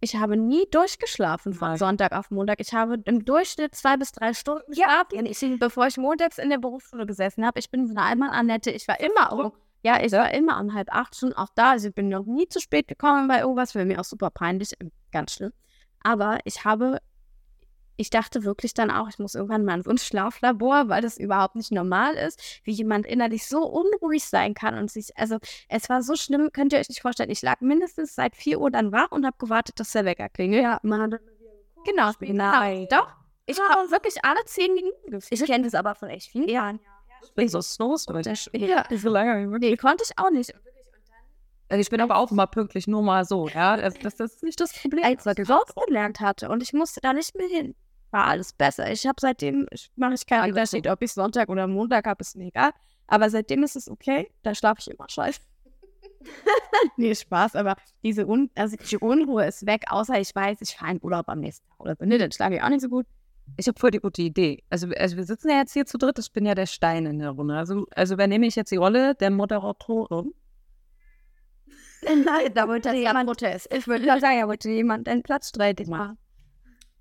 ich 0.00 0.16
habe 0.16 0.36
nie 0.36 0.64
durchgeschlafen 0.70 1.52
von. 1.52 1.76
Sonntag 1.76 2.12
auf 2.12 2.30
Montag. 2.30 2.60
Ich 2.60 2.72
habe 2.72 2.98
im 3.04 3.24
Durchschnitt 3.24 3.74
zwei 3.74 3.96
bis 3.96 4.12
drei 4.12 4.32
Stunden 4.32 4.70
geschlafen, 4.70 5.58
bevor 5.58 5.86
ich 5.88 5.96
montags 5.96 6.38
in 6.38 6.50
der 6.50 6.58
Berufsschule 6.58 7.04
gesessen 7.04 7.44
habe. 7.44 7.58
Ich 7.58 7.70
bin 7.70 7.88
von 7.88 7.98
einmal 7.98 8.30
Annette. 8.30 8.70
Ich 8.70 8.86
war 8.86 9.00
immer 9.00 9.32
um, 9.32 9.52
ja, 9.82 10.00
ich 10.00 10.12
war 10.12 10.32
immer 10.32 10.60
um 10.60 10.72
halb 10.72 10.94
acht 10.94 11.16
schon 11.16 11.32
auch 11.32 11.48
da. 11.54 11.72
Also 11.72 11.88
ich 11.88 11.94
bin 11.94 12.08
noch 12.08 12.26
nie 12.26 12.48
zu 12.48 12.60
spät 12.60 12.86
gekommen 12.86 13.26
bei 13.26 13.40
irgendwas. 13.40 13.74
Wäre 13.74 13.86
mir 13.86 13.98
auch 13.98 14.04
super 14.04 14.30
peinlich, 14.30 14.72
ganz 15.10 15.32
schlimm. 15.32 15.52
Aber 16.00 16.38
ich 16.44 16.64
habe, 16.64 16.98
ich 17.98 18.08
dachte 18.10 18.44
wirklich 18.44 18.72
dann 18.72 18.90
auch, 18.90 19.08
ich 19.08 19.18
muss 19.18 19.34
irgendwann 19.34 19.64
mal 19.64 19.80
ins 19.80 20.06
Schlaflabor, 20.06 20.88
weil 20.88 21.02
das 21.02 21.18
überhaupt 21.18 21.56
nicht 21.56 21.72
normal 21.72 22.14
ist, 22.14 22.40
wie 22.64 22.72
jemand 22.72 23.06
innerlich 23.06 23.46
so 23.46 23.64
unruhig 23.66 24.24
sein 24.24 24.54
kann 24.54 24.78
und 24.78 24.90
sich, 24.90 25.16
also 25.18 25.38
es 25.68 25.88
war 25.90 26.02
so 26.02 26.14
schlimm, 26.16 26.50
könnt 26.52 26.72
ihr 26.72 26.78
euch 26.78 26.88
nicht 26.88 27.02
vorstellen. 27.02 27.30
Ich 27.30 27.42
lag 27.42 27.60
mindestens 27.60 28.14
seit 28.14 28.36
4 28.36 28.60
Uhr 28.60 28.70
dann 28.70 28.92
wach 28.92 29.10
und 29.10 29.26
habe 29.26 29.36
gewartet, 29.38 29.78
dass 29.80 29.92
der 29.92 30.04
Wecker 30.04 30.28
klingelt. 30.28 30.62
Ja, 30.62 30.78
man 30.82 31.02
hat 31.12 31.20
Genau, 31.84 32.10
Nein. 32.20 32.86
genau. 32.88 33.02
Doch. 33.02 33.08
Ich 33.46 33.58
habe 33.58 33.90
wirklich 33.90 34.22
alle 34.24 34.44
10 34.44 34.74
Minuten 34.74 35.10
gefühlt. 35.10 35.40
Ich 35.40 35.46
kenne 35.46 35.64
das 35.64 35.74
aber 35.74 35.94
von 35.94 36.08
echt 36.10 36.30
vielen 36.30 36.48
Jahren. 36.48 36.80
Ich 37.22 37.32
bin 37.34 37.48
so 37.48 37.60
Snows, 37.60 38.06
weil 38.08 38.26
ich 38.26 38.50
Ja. 38.52 38.84
so 38.94 39.08
lange. 39.08 39.46
Nee, 39.58 39.76
konnte 39.76 40.04
ich 40.04 40.18
auch 40.18 40.30
nicht. 40.30 40.52
Also 41.70 41.80
ich 41.80 41.90
bin 41.90 42.00
aber 42.00 42.16
auch 42.16 42.30
immer 42.30 42.46
pünktlich, 42.46 42.86
nur 42.86 43.02
mal 43.02 43.24
so, 43.24 43.48
ja. 43.48 43.76
Das, 43.76 43.94
das, 43.98 44.16
das 44.16 44.34
ist 44.36 44.42
nicht 44.42 44.60
das 44.60 44.72
Problem. 44.72 45.04
Als 45.04 45.26
ich 45.26 45.48
Jobs 45.48 45.74
gelernt 45.86 46.20
hatte 46.20 46.48
und 46.48 46.62
ich 46.62 46.72
musste 46.72 47.00
da 47.00 47.12
nicht 47.12 47.34
mehr 47.36 47.48
hin, 47.48 47.74
war 48.10 48.26
alles 48.26 48.52
besser. 48.52 48.90
Ich 48.90 49.06
habe 49.06 49.16
seitdem, 49.20 49.66
ich 49.70 49.90
mache 49.96 50.14
ich 50.14 50.26
keinen 50.26 50.50
Unterschied, 50.50 50.86
ob 50.86 51.02
ich 51.02 51.12
Sonntag 51.12 51.48
oder 51.48 51.66
Montag 51.66 52.06
habe, 52.06 52.20
ist 52.20 52.36
mir 52.36 52.46
egal. 52.46 52.70
Aber 53.06 53.30
seitdem 53.30 53.62
ist 53.62 53.76
es 53.76 53.90
okay. 53.90 54.30
Da 54.42 54.54
schlafe 54.54 54.80
ich 54.80 54.88
immer 54.88 55.08
scheiße. 55.08 55.40
nee, 56.96 57.14
Spaß, 57.14 57.56
aber 57.56 57.76
diese 58.02 58.26
Un 58.26 58.50
also 58.54 58.76
die 58.76 58.98
Unruhe 58.98 59.46
ist 59.46 59.66
weg, 59.66 59.84
außer 59.88 60.20
ich 60.20 60.34
weiß, 60.34 60.60
ich 60.60 60.76
fahre 60.76 60.92
in 60.92 61.02
Urlaub 61.02 61.28
am 61.28 61.40
nächsten 61.40 61.68
Tag 61.68 61.80
oder 61.80 61.96
so. 61.96 62.04
Nee, 62.04 62.18
dann 62.18 62.32
schlafe 62.32 62.54
ich 62.54 62.62
auch 62.62 62.68
nicht 62.68 62.82
so 62.82 62.88
gut. 62.88 63.06
Ich 63.56 63.66
habe 63.66 63.78
voll 63.78 63.90
die 63.90 64.00
gute 64.00 64.20
Idee. 64.22 64.62
Also, 64.68 64.88
also 64.96 65.16
wir 65.16 65.24
sitzen 65.24 65.48
ja 65.48 65.58
jetzt 65.58 65.72
hier 65.72 65.86
zu 65.86 65.96
dritt, 65.96 66.18
ich 66.18 66.32
bin 66.32 66.44
ja 66.44 66.54
der 66.54 66.66
Stein 66.66 67.06
in 67.06 67.18
der 67.18 67.30
Runde. 67.30 67.56
Also, 67.56 67.86
also 67.94 68.14
übernehme 68.14 68.46
ich 68.46 68.56
jetzt 68.56 68.70
die 68.70 68.76
Rolle 68.76 69.14
der 69.14 69.30
Moderatorin. 69.30 70.34
Nein, 72.02 72.52
da 72.54 72.68
wollte 72.68 72.92
jemand, 72.94 73.30
ich 73.42 73.86
würde 73.86 74.04
sagen, 74.20 74.40
da 74.40 74.48
wollte 74.48 74.70
jemand 74.70 75.06
den 75.06 75.22
Platz 75.22 75.48
streitig 75.48 75.88
machen. 75.88 76.18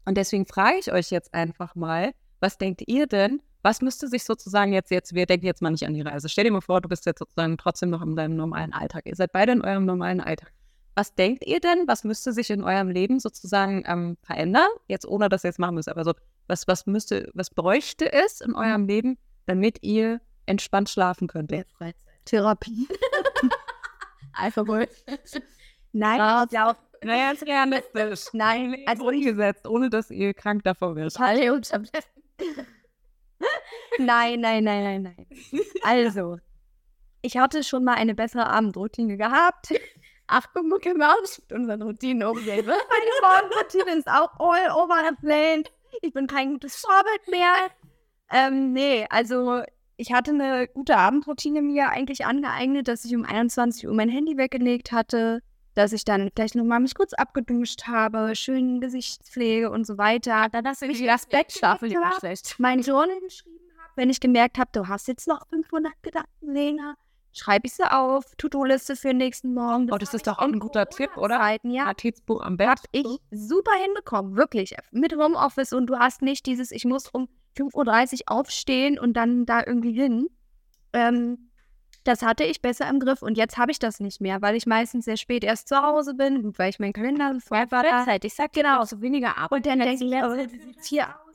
Und 0.07 0.15
deswegen 0.15 0.45
frage 0.45 0.77
ich 0.79 0.89
euch 0.93 1.09
jetzt 1.11 1.33
einfach 1.33 1.75
mal, 1.75 2.13
was 2.39 2.57
denkt 2.57 2.81
ihr 2.87 3.07
denn, 3.07 3.41
was 3.61 3.81
müsste 3.81 4.07
sich 4.07 4.23
sozusagen 4.23 4.71
jetzt, 4.71 4.89
jetzt, 4.89 5.13
wir 5.13 5.25
denken 5.25 5.45
jetzt 5.45 5.61
mal 5.61 5.69
nicht 5.69 5.85
an 5.85 5.93
die 5.93 6.01
Reise. 6.01 6.29
Stell 6.29 6.45
dir 6.45 6.51
mal 6.51 6.61
vor, 6.61 6.79
du 6.79 6.87
bist 6.87 7.05
jetzt 7.05 7.19
sozusagen 7.19 7.57
trotzdem 7.57 7.89
noch 7.89 8.01
in 8.01 8.15
deinem 8.15 8.37
normalen 8.37 8.71
Alltag. 8.71 9.05
Ihr 9.05 9.17
seid 9.17 9.33
beide 9.33 9.51
in 9.51 9.61
eurem 9.61 9.83
normalen 9.83 10.21
Alltag. 10.21 10.53
Was 10.95 11.13
denkt 11.13 11.45
ihr 11.45 11.59
denn, 11.59 11.89
was 11.89 12.05
müsste 12.05 12.31
sich 12.31 12.49
in 12.49 12.63
eurem 12.63 12.87
Leben 12.87 13.19
sozusagen 13.19 13.83
ähm, 13.85 14.17
verändern? 14.21 14.69
Jetzt 14.87 15.05
ohne, 15.05 15.27
dass 15.27 15.43
ihr 15.43 15.49
es 15.49 15.57
machen 15.57 15.75
müsst, 15.75 15.89
aber 15.89 16.05
so, 16.05 16.13
was, 16.47 16.69
was 16.69 16.85
müsste, 16.85 17.29
was 17.33 17.49
bräuchte 17.49 18.13
es 18.13 18.39
in 18.39 18.55
eurem 18.55 18.87
Leben, 18.87 19.17
damit 19.45 19.79
ihr 19.81 20.21
entspannt 20.45 20.89
schlafen 20.89 21.27
könnt? 21.27 21.51
Therapie. 22.23 22.87
Alkohol. 24.31 24.87
Nein, 25.91 26.43
ich 26.43 26.49
glaube, 26.49 26.77
Naja, 27.03 27.31
ist 27.31 27.45
realistisch. 27.45 28.27
nein, 28.33 28.75
Also 28.85 29.07
umgesetzt, 29.07 29.67
ohne 29.67 29.89
dass 29.89 30.09
ihr 30.11 30.33
krank 30.33 30.63
davon 30.63 30.95
werdet. 30.95 31.13
Nein, 33.99 34.41
nein, 34.41 34.63
nein, 34.63 34.83
nein, 34.83 35.15
nein. 35.17 35.27
Also, 35.83 36.37
ich 37.21 37.37
hatte 37.37 37.63
schon 37.63 37.83
mal 37.83 37.95
eine 37.95 38.15
bessere 38.15 38.47
Abendroutine 38.47 39.17
gehabt. 39.17 39.73
Achtung, 40.27 40.67
Mucke 40.67 40.93
Maus 40.93 41.39
mit 41.39 41.53
unseren 41.53 41.81
Routinen 41.81 42.27
umgehen. 42.27 42.65
ne? 42.65 42.73
Meine 42.89 43.41
Morgenroutine 43.41 43.97
ist 43.97 44.07
auch 44.07 44.29
all 44.39 44.69
over 44.71 45.01
the 45.09 45.15
place. 45.25 45.63
Ich 46.01 46.13
bin 46.13 46.27
kein 46.27 46.53
gutes 46.53 46.75
Vorbild 46.75 47.27
mehr. 47.29 47.53
Ähm, 48.31 48.73
nee, 48.73 49.05
also 49.09 49.61
ich 49.95 50.11
hatte 50.11 50.31
eine 50.31 50.67
gute 50.67 50.97
Abendroutine 50.97 51.61
mir 51.61 51.89
eigentlich 51.89 52.25
angeeignet, 52.25 52.87
dass 52.87 53.05
ich 53.05 53.15
um 53.15 53.23
21 53.23 53.87
Uhr 53.87 53.93
mein 53.93 54.09
Handy 54.09 54.37
weggelegt 54.37 54.91
hatte, 54.91 55.41
dass 55.77 55.93
ich 55.93 56.03
dann 56.03 56.31
vielleicht 56.35 56.55
nochmal 56.55 56.79
mich 56.79 56.95
kurz 56.95 57.13
abgeduscht 57.13 57.83
habe, 57.85 58.35
schön 58.35 58.81
Gesichtspflege 58.81 59.69
und 59.69 59.85
so 59.85 59.99
weiter. 59.99 60.47
Dann 60.51 60.65
hast 60.65 60.81
du 60.81 60.87
mich 60.87 61.05
das 61.05 61.27
Bett 61.27 61.51
schlafen, 61.51 61.93
schlecht. 62.19 62.55
mein 62.57 62.81
Journal 62.81 63.19
geschrieben 63.21 63.59
habe, 63.77 63.91
wenn 63.95 64.09
ich 64.09 64.19
gemerkt 64.19 64.57
habe, 64.57 64.71
du 64.73 64.87
hast 64.87 65.07
jetzt 65.07 65.27
noch 65.27 65.47
500 65.49 65.93
Gedanken, 66.01 66.29
Lena, 66.41 66.95
schreibe 67.31 67.67
ich 67.67 67.73
sie 67.73 67.91
auf, 67.91 68.25
To-Do-Liste 68.37 68.95
für 68.95 69.09
den 69.09 69.17
nächsten 69.17 69.53
Morgen. 69.53 69.91
Oh, 69.91 69.97
das 69.99 70.15
ist 70.15 70.25
doch 70.25 70.39
auch 70.39 70.43
ein 70.43 70.53
in 70.53 70.59
guter 70.59 70.87
Tipp, 70.89 71.15
oder? 71.15 71.57
Ja, 71.61 71.85
Notizbuch 71.85 72.41
am 72.41 72.57
Bett. 72.57 72.69
hab 72.69 72.79
ich 72.91 73.05
super 73.29 73.73
hinbekommen, 73.79 74.35
wirklich. 74.35 74.75
Mit 74.91 75.15
Homeoffice 75.15 75.73
und 75.73 75.85
du 75.87 75.99
hast 75.99 76.23
nicht 76.23 76.47
dieses, 76.47 76.71
ich 76.71 76.85
muss 76.85 77.07
um 77.09 77.29
5.30 77.55 78.13
Uhr 78.13 78.19
aufstehen 78.35 78.97
und 78.97 79.13
dann 79.13 79.45
da 79.45 79.63
irgendwie 79.63 79.93
hin. 79.93 80.27
Ähm, 80.93 81.46
das 82.07 82.21
hatte 82.21 82.43
ich 82.43 82.61
besser 82.61 82.89
im 82.89 82.99
Griff 82.99 83.21
und 83.21 83.37
jetzt 83.37 83.57
habe 83.57 83.71
ich 83.71 83.79
das 83.79 83.99
nicht 83.99 84.21
mehr, 84.21 84.41
weil 84.41 84.55
ich 84.55 84.65
meistens 84.65 85.05
sehr 85.05 85.17
spät 85.17 85.43
erst 85.43 85.67
zu 85.67 85.81
Hause 85.81 86.13
bin, 86.13 86.41
gut, 86.41 86.57
weil 86.57 86.69
ich 86.69 86.79
meinen 86.79 86.93
Kalender 86.93 87.33
so 87.33 87.39
voll 87.39 87.69
war. 87.69 87.83
Freizeit. 87.83 88.25
Ich 88.25 88.33
sag 88.33 88.53
genau, 88.53 88.83
so 88.85 89.01
weniger 89.01 89.37
Arbeit. 89.37 89.57
Und 89.57 89.65
dann 89.65 89.79
denke 89.79 90.05
ich, 90.05 90.13
oh, 90.13 90.57
hier 90.83 91.09
aus? 91.09 91.27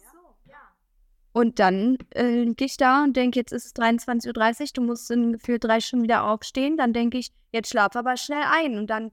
Und 1.35 1.59
dann 1.59 1.97
äh, 2.11 2.45
gehe 2.45 2.67
ich 2.67 2.77
da 2.77 3.05
und 3.05 3.17
denke, 3.17 3.39
jetzt 3.39 3.53
ist 3.53 3.65
es 3.65 3.75
23.30 3.75 4.61
Uhr, 4.61 4.67
du 4.75 4.83
musst 4.83 5.11
in 5.11 5.33
gefühlt 5.33 5.65
drei 5.65 5.81
Stunden 5.81 6.05
wieder 6.05 6.25
aufstehen. 6.25 6.77
Dann 6.77 6.93
denke 6.93 7.19
ich, 7.19 7.33
jetzt 7.53 7.71
schlaf 7.71 7.97
aber 7.97 8.17
schnell 8.19 8.45
ein. 8.51 8.77
Und 8.77 8.89
dann 8.89 9.13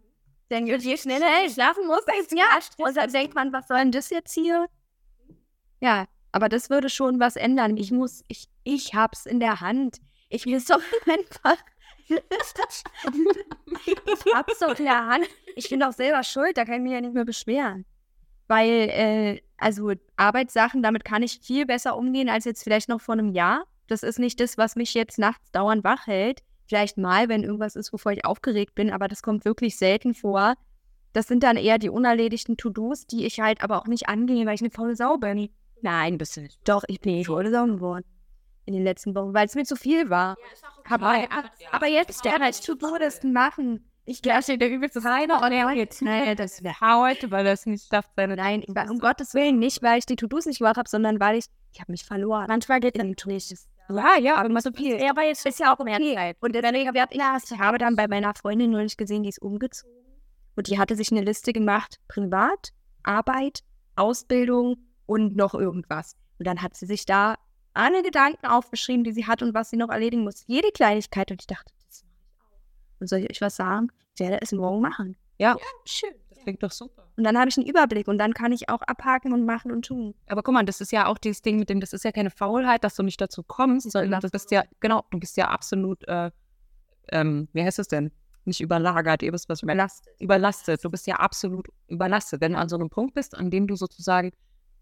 denke 0.52 0.76
ich, 0.76 0.84
je 0.84 0.98
schneller 0.98 1.28
ich 1.46 1.54
schlafen 1.54 1.88
muss, 1.88 2.04
desto 2.06 2.36
ja. 2.36 2.46
Und 2.78 2.98
dann 2.98 3.12
denkt 3.12 3.36
man, 3.36 3.54
was 3.54 3.68
soll 3.68 3.78
denn 3.78 3.92
das 3.92 4.10
jetzt 4.10 4.34
hier? 4.34 4.68
Ja, 5.80 6.08
aber 6.34 6.50
das 6.50 6.70
würde 6.70 6.90
schon 6.90 7.22
was 7.22 7.38
ändern. 7.38 7.78
Ich 7.78 7.92
muss, 7.92 8.24
ich, 8.28 8.50
ich 8.66 8.94
hab's 8.94 9.26
in 9.26 9.40
der 9.40 9.62
Hand. 9.62 10.00
Ich 10.30 10.46
will 10.46 10.62
doch 10.68 10.82
einfach. 11.08 11.58
ich 12.08 12.22
hab's 14.34 14.60
doch 14.60 14.80
in 14.80 14.86
der 14.86 15.06
Hand. 15.06 15.26
Ich 15.56 15.70
bin 15.70 15.80
doch 15.80 15.92
selber 15.92 16.24
schuld, 16.24 16.58
da 16.58 16.66
kann 16.66 16.76
ich 16.76 16.82
mich 16.82 16.94
ja 16.94 17.02
nicht 17.02 17.14
mehr 17.14 17.26
beschweren. 17.26 17.86
Weil, 18.48 18.90
äh, 18.90 19.42
also 19.58 19.92
Arbeitssachen, 20.16 20.82
damit 20.82 21.06
kann 21.06 21.22
ich 21.22 21.40
viel 21.44 21.66
besser 21.66 21.98
umgehen 21.98 22.30
als 22.30 22.46
jetzt 22.46 22.64
vielleicht 22.64 22.90
noch 22.90 23.02
vor 23.02 23.14
einem 23.14 23.30
Jahr. 23.30 23.66
Das 23.88 24.04
ist 24.04 24.20
nicht 24.20 24.40
das, 24.40 24.58
was 24.58 24.76
mich 24.76 24.94
jetzt 24.94 25.20
nachts 25.20 25.52
dauernd 25.52 25.84
wach 25.84 26.08
hält. 26.08 26.42
Vielleicht 26.68 26.98
mal, 26.98 27.30
wenn 27.30 27.44
irgendwas 27.44 27.76
ist, 27.76 27.92
wovor 27.92 28.12
ich 28.12 28.26
aufgeregt 28.26 28.76
bin, 28.76 28.92
aber 28.92 29.08
das 29.08 29.24
kommt 29.24 29.46
wirklich 29.46 29.78
selten 29.78 30.14
vor. 30.14 30.54
Das 31.14 31.28
sind 31.28 31.42
dann 31.42 31.58
eher 31.58 31.80
die 31.80 31.90
unerledigten 31.90 32.58
To-Dos, 32.58 33.08
die 33.08 33.26
ich 33.26 33.40
halt 33.40 33.64
aber 33.64 33.80
auch 33.80 33.88
nicht 33.88 34.08
angehe, 34.08 34.46
weil 34.46 34.56
ich 34.56 34.62
eine 34.62 34.70
faule 34.70 34.96
Sau 34.96 35.18
bin. 35.18 35.50
Nein, 35.82 36.20
bist 36.20 36.38
du 36.38 36.42
nicht. 36.42 36.60
Doch, 36.68 36.84
ich 36.88 37.02
bin 37.02 37.16
eine 37.16 37.26
faule 37.26 37.50
Sau 37.50 37.66
geworden. 37.66 38.06
In 38.66 38.74
den 38.74 38.84
letzten 38.84 39.16
Wochen, 39.16 39.34
weil 39.34 39.48
es 39.48 39.56
mir 39.56 39.66
zu 39.66 39.76
viel 39.76 40.10
war. 40.10 40.38
Aber, 40.88 41.08
aber, 41.08 41.50
aber 41.72 41.88
jetzt 41.88 42.24
der 42.26 42.42
als 42.42 42.62
To-Do-Listen 42.62 43.34
machen. 43.34 43.90
Ich 44.06 44.22
Da 44.24 44.42
steht 44.42 44.62
der 44.62 44.72
übelste 44.72 45.04
Reiner 45.04 45.44
und 45.44 45.52
er 45.52 45.72
geht. 45.76 46.02
Nein, 46.02 46.36
das 46.36 46.62
Heute, 46.82 47.30
weil 47.30 47.46
er 47.46 47.54
es 47.54 47.66
nicht 47.68 47.88
schafft, 47.90 48.10
seine 48.16 48.36
Nein, 48.36 48.64
um 48.68 49.00
Gottes 49.00 49.36
Willen 49.36 49.60
nicht, 49.60 49.84
weil 49.84 50.00
ich 50.00 50.06
die 50.06 50.16
To-Dos 50.16 50.48
nicht 50.48 50.60
gemacht 50.60 50.78
habe, 50.78 50.90
sondern 50.90 51.20
weil 51.20 51.38
ich, 51.38 51.46
ich 51.74 51.80
habe 51.80 51.92
mich 51.92 52.06
verloren. 52.06 52.46
Manchmal 52.48 52.80
geht 52.80 52.98
es 52.98 53.26
nicht. 53.26 53.56
Ja, 53.90 54.18
ja, 54.18 54.36
aber 54.36 54.50
immer 54.50 54.62
so 54.62 54.72
viel. 54.72 55.00
Ja, 55.00 55.12
aber 55.12 55.24
jetzt 55.24 55.46
ist 55.46 55.60
ja 55.60 55.74
auch 55.74 55.84
mehr 55.84 55.98
okay. 55.98 56.16
Zeit. 56.16 56.38
Und 56.42 56.54
deswegen 56.54 56.94
werde 56.94 57.14
ich, 57.14 57.52
ich 57.52 57.60
habe 57.60 57.78
dann 57.78 57.96
bei 57.96 58.08
meiner 58.08 58.34
Freundin 58.36 58.72
neulich 58.72 58.98
gesehen, 58.98 59.24
die 59.24 59.30
ist 59.30 59.42
umgezogen. 59.42 59.94
Und 60.56 60.68
die 60.68 60.78
hatte 60.78 60.96
sich 60.96 61.12
eine 61.12 61.22
Liste 61.22 61.54
gemacht, 61.54 62.00
Privat, 62.08 62.70
Arbeit, 63.04 63.62
Ausbildung 63.96 64.78
und 65.06 65.36
noch 65.36 65.54
irgendwas. 65.54 66.16
Und 66.38 66.48
dann 66.48 66.62
hat 66.62 66.76
sie 66.76 66.86
sich 66.86 67.06
da 67.06 67.36
alle 67.74 68.02
Gedanken 68.04 68.46
aufgeschrieben, 68.46 69.04
die 69.04 69.12
sie 69.12 69.26
hat 69.26 69.42
und 69.42 69.54
was 69.54 69.70
sie 69.70 69.78
noch 69.78 69.90
erledigen 69.90 70.24
muss. 70.24 70.44
Jede 70.48 70.72
Kleinigkeit. 70.72 71.32
Und 71.32 71.42
ich 71.42 71.48
dachte, 71.48 71.72
das 71.88 72.04
mache 72.04 72.18
ich 72.28 72.42
auch. 72.42 73.00
Und 73.00 73.08
soll 73.10 73.20
ich 73.20 73.30
euch 73.30 73.42
was 73.42 73.56
sagen? 73.56 73.92
Ich 74.16 74.20
werde 74.20 74.40
es 74.42 74.52
morgen 74.52 74.82
machen. 74.82 75.16
Ja, 75.38 75.56
Schön. 75.86 76.10
das 76.30 76.40
klingt 76.44 76.62
doch 76.62 76.72
super. 76.72 77.08
Und 77.16 77.24
dann 77.24 77.38
habe 77.38 77.50
ich 77.50 77.58
einen 77.58 77.68
Überblick 77.68 78.08
und 78.08 78.18
dann 78.18 78.34
kann 78.34 78.52
ich 78.52 78.70
auch 78.70 78.82
abhaken 78.82 79.34
und 79.34 79.46
machen 79.46 79.72
und 79.72 79.86
tun. 79.86 80.14
Aber 80.28 80.44
guck 80.44 80.54
mal, 80.54 80.64
das 80.64 80.82
ist 80.82 80.92
ja 80.92 81.06
auch 81.06 81.18
dieses 81.18 81.42
Ding 81.42 81.58
mit 81.58 81.70
dem, 81.70 81.80
das 81.80 81.94
ist 81.94 82.04
ja 82.04 82.12
keine 82.12 82.30
Faulheit, 82.30 82.84
dass 82.84 82.96
du 82.96 83.04
nicht 83.04 83.20
dazu 83.20 83.44
kommst, 83.44 83.92
sondern 83.92 84.20
du 84.20 84.30
bist 84.30 84.52
ja, 84.52 84.64
genau, 84.80 85.04
du 85.12 85.20
bist 85.20 85.38
ja 85.38 85.50
absolut, 85.50 86.06
äh, 86.08 86.32
ähm, 87.12 87.48
wie 87.54 87.64
heißt 87.64 87.80
es 87.80 87.88
denn? 87.88 88.12
Nicht 88.46 88.62
überlagert, 88.62 89.22
ihr 89.22 89.32
wisst, 89.34 89.50
was 89.50 89.60
ich 89.60 89.64
meine. 89.64 89.78
Überlastet. 89.82 90.14
Überlastet. 90.20 90.84
Du 90.84 90.90
bist 90.90 91.08
ja 91.08 91.16
absolut 91.18 91.68
überlastet. 91.88 92.42
Wenn 92.42 92.54
du 92.54 92.58
an 92.58 92.70
so 92.70 92.78
einem 92.78 92.90
Punkt 92.90 93.14
bist, 93.14 93.36
an 93.36 93.52
dem 93.52 93.68
du 93.68 93.76
sozusagen 93.76 94.32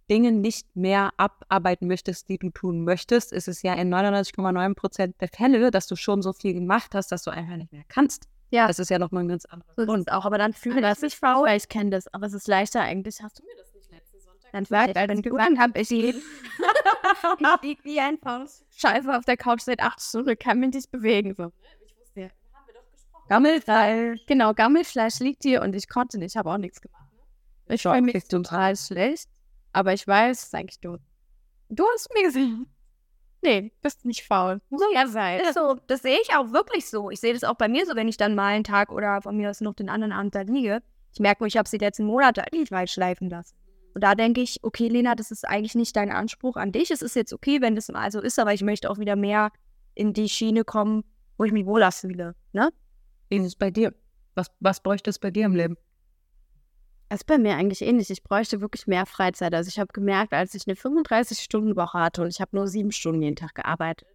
Dinge 0.10 0.32
nicht 0.32 0.76
mehr 0.76 1.12
abarbeiten 1.18 1.88
möchtest, 1.88 2.30
die 2.30 2.38
du 2.38 2.50
tun 2.50 2.84
möchtest, 2.84 3.34
ist 3.34 3.48
es 3.48 3.62
ja 3.62 3.74
in 3.74 3.94
99,9 3.94 4.76
Prozent 4.76 5.22
der 5.22 5.28
Fälle, 5.28 5.72
dass 5.72 5.88
du 5.88 5.96
schon 5.96 6.22
so 6.22 6.34
viel 6.34 6.54
gemacht 6.54 6.96
hast, 6.96 7.12
dass 7.12 7.24
du 7.24 7.32
einfach 7.32 7.56
nicht 7.58 7.72
mehr 7.72 7.84
kannst. 7.88 8.28
Ja. 8.50 8.68
Das 8.68 8.80
ist 8.80 8.90
ja 8.90 8.98
nochmal 8.98 9.24
ein 9.24 9.28
ganz 9.28 9.46
anderer 9.46 9.74
So 9.76 9.86
Grund. 9.86 10.12
auch, 10.12 10.26
aber 10.26 10.38
dann 10.38 10.54
fühle 10.54 10.80
ich 10.80 11.04
ist 11.04 11.16
faul. 11.16 11.50
Ich 11.50 11.68
kenne 11.68 11.90
das, 11.90 12.14
aber 12.14 12.28
es 12.28 12.34
ist 12.34 12.48
leichter 12.48 12.82
eigentlich. 12.82 13.22
Hast 13.22 13.40
du 13.40 13.44
mir 13.44 13.56
das 13.58 13.74
nicht 13.74 13.92
letzten 13.92 14.20
Sonntag 14.20 14.52
Dann 14.54 14.66
vielleicht, 14.66 14.96
wenn 14.96 15.22
du 15.22 15.36
dann 15.36 15.60
habe 15.60 15.80
ich 15.80 15.90
jeden. 15.90 16.22
ich 17.40 17.62
lieg 17.62 17.84
wie 17.84 18.00
ein 18.00 18.18
Faust. 18.18 18.66
Scheiße 18.72 19.16
auf 19.16 19.26
der 19.26 19.36
Couch 19.36 19.62
seit 19.62 19.82
acht 19.82 20.02
Stunden, 20.02 20.38
kann 20.40 20.60
mich 20.60 20.74
nicht 20.74 20.92
bewegen. 20.92 21.34
So. 21.36 21.44
Ne? 21.44 21.52
Ich 21.86 21.98
wusste, 22.00 22.22
ja. 22.22 22.28
haben 22.54 22.68
wir 22.68 22.74
doch 22.74 22.92
gesprochen. 22.92 23.26
Gammelfleisch. 23.28 24.26
Genau, 24.28 24.54
Gammelfleisch 24.54 25.20
liegt 25.20 25.44
hier 25.44 25.62
und 25.62 25.76
ich 25.76 25.90
konnte 25.90 26.18
nicht, 26.18 26.38
habe 26.38 26.50
auch 26.50 26.58
nichts 26.58 26.80
gemacht. 26.80 27.04
Ich 27.70 27.82
fühle 27.82 28.02
mich 28.02 28.24
total 28.30 28.78
schlecht, 28.78 29.30
aber 29.78 29.94
ich 29.94 30.08
weiß, 30.08 30.40
es 30.40 30.44
ist 30.46 30.56
eigentlich 30.56 30.80
du. 30.80 30.98
Du 31.70 31.86
hast 31.94 32.12
mir 32.14 32.24
gesehen. 32.24 32.66
Nee, 33.44 33.72
bist 33.84 34.06
nicht 34.06 34.24
faul. 34.24 34.60
Muss 34.70 34.82
ja 34.92 35.08
sein. 35.08 35.40
Das, 35.44 35.54
so, 35.54 35.78
das 35.86 36.02
sehe 36.02 36.18
ich 36.20 36.34
auch 36.34 36.52
wirklich 36.52 36.90
so. 36.90 37.12
Ich 37.12 37.20
sehe 37.20 37.34
das 37.34 37.44
auch 37.44 37.54
bei 37.54 37.68
mir 37.68 37.86
so, 37.86 37.96
wenn 37.96 38.08
ich 38.08 38.18
dann 38.18 38.34
mal 38.34 38.48
einen 38.48 38.64
Tag 38.64 38.92
oder 38.92 39.22
von 39.22 39.38
mir 39.38 39.52
aus 39.52 39.62
noch 39.62 39.76
den 39.76 39.90
anderen 39.90 40.12
Abend 40.12 40.34
da 40.34 40.42
liege. 40.42 40.82
Ich 41.14 41.20
merke 41.20 41.44
nur, 41.44 41.48
ich 41.48 41.58
habe 41.58 41.70
sie 41.70 41.78
letzten 41.78 42.06
Monate 42.06 42.44
eigentlich 42.44 42.72
weit 42.72 42.90
schleifen 42.90 43.30
lassen. 43.30 43.56
Und 43.94 44.04
da 44.04 44.16
denke 44.16 44.42
ich, 44.42 44.64
okay, 44.64 44.88
Lena, 44.88 45.14
das 45.14 45.30
ist 45.30 45.48
eigentlich 45.48 45.76
nicht 45.76 45.96
dein 45.96 46.12
Anspruch 46.12 46.56
an 46.56 46.72
dich. 46.72 46.90
Es 46.90 47.04
ist 47.04 47.16
jetzt 47.16 47.32
okay, 47.32 47.62
wenn 47.62 47.76
das 47.76 47.90
mal 47.90 48.12
so 48.12 48.20
ist, 48.20 48.40
aber 48.40 48.54
ich 48.54 48.64
möchte 48.64 48.90
auch 48.90 48.98
wieder 48.98 49.16
mehr 49.16 49.52
in 49.94 50.14
die 50.14 50.30
Schiene 50.30 50.64
kommen, 50.64 51.04
wo 51.38 51.44
ich 51.44 51.52
mich 51.52 51.68
wohler 51.68 51.92
fühle. 51.92 52.34
Ne? 52.52 52.70
Wie 53.30 53.38
ist 53.38 53.46
es 53.46 53.56
bei 53.56 53.70
dir? 53.70 53.94
Was, 54.34 54.48
was 54.60 54.82
bräuchte 54.82 55.12
es 55.12 55.20
bei 55.20 55.30
dir 55.30 55.46
im 55.46 55.56
Leben? 55.56 55.78
Das 57.10 57.22
ist 57.22 57.26
bei 57.26 57.38
mir 57.38 57.56
eigentlich 57.56 57.82
ähnlich. 57.82 58.10
Ich 58.10 58.24
bräuchte 58.24 58.60
wirklich 58.60 58.86
mehr 58.86 59.06
Freizeit. 59.06 59.54
Also 59.54 59.70
ich 59.70 59.80
habe 59.80 59.94
gemerkt, 59.94 60.34
als 60.34 60.54
ich 60.54 60.68
eine 60.68 60.76
35-Stunden-Woche 60.76 61.98
hatte 61.98 62.22
und 62.22 62.30
ich 62.30 62.42
habe 62.42 62.56
nur 62.56 62.68
sieben 62.68 62.92
Stunden 62.92 63.22
jeden 63.22 63.38
Tag 63.38 63.56
gearbeitet, 63.56 64.08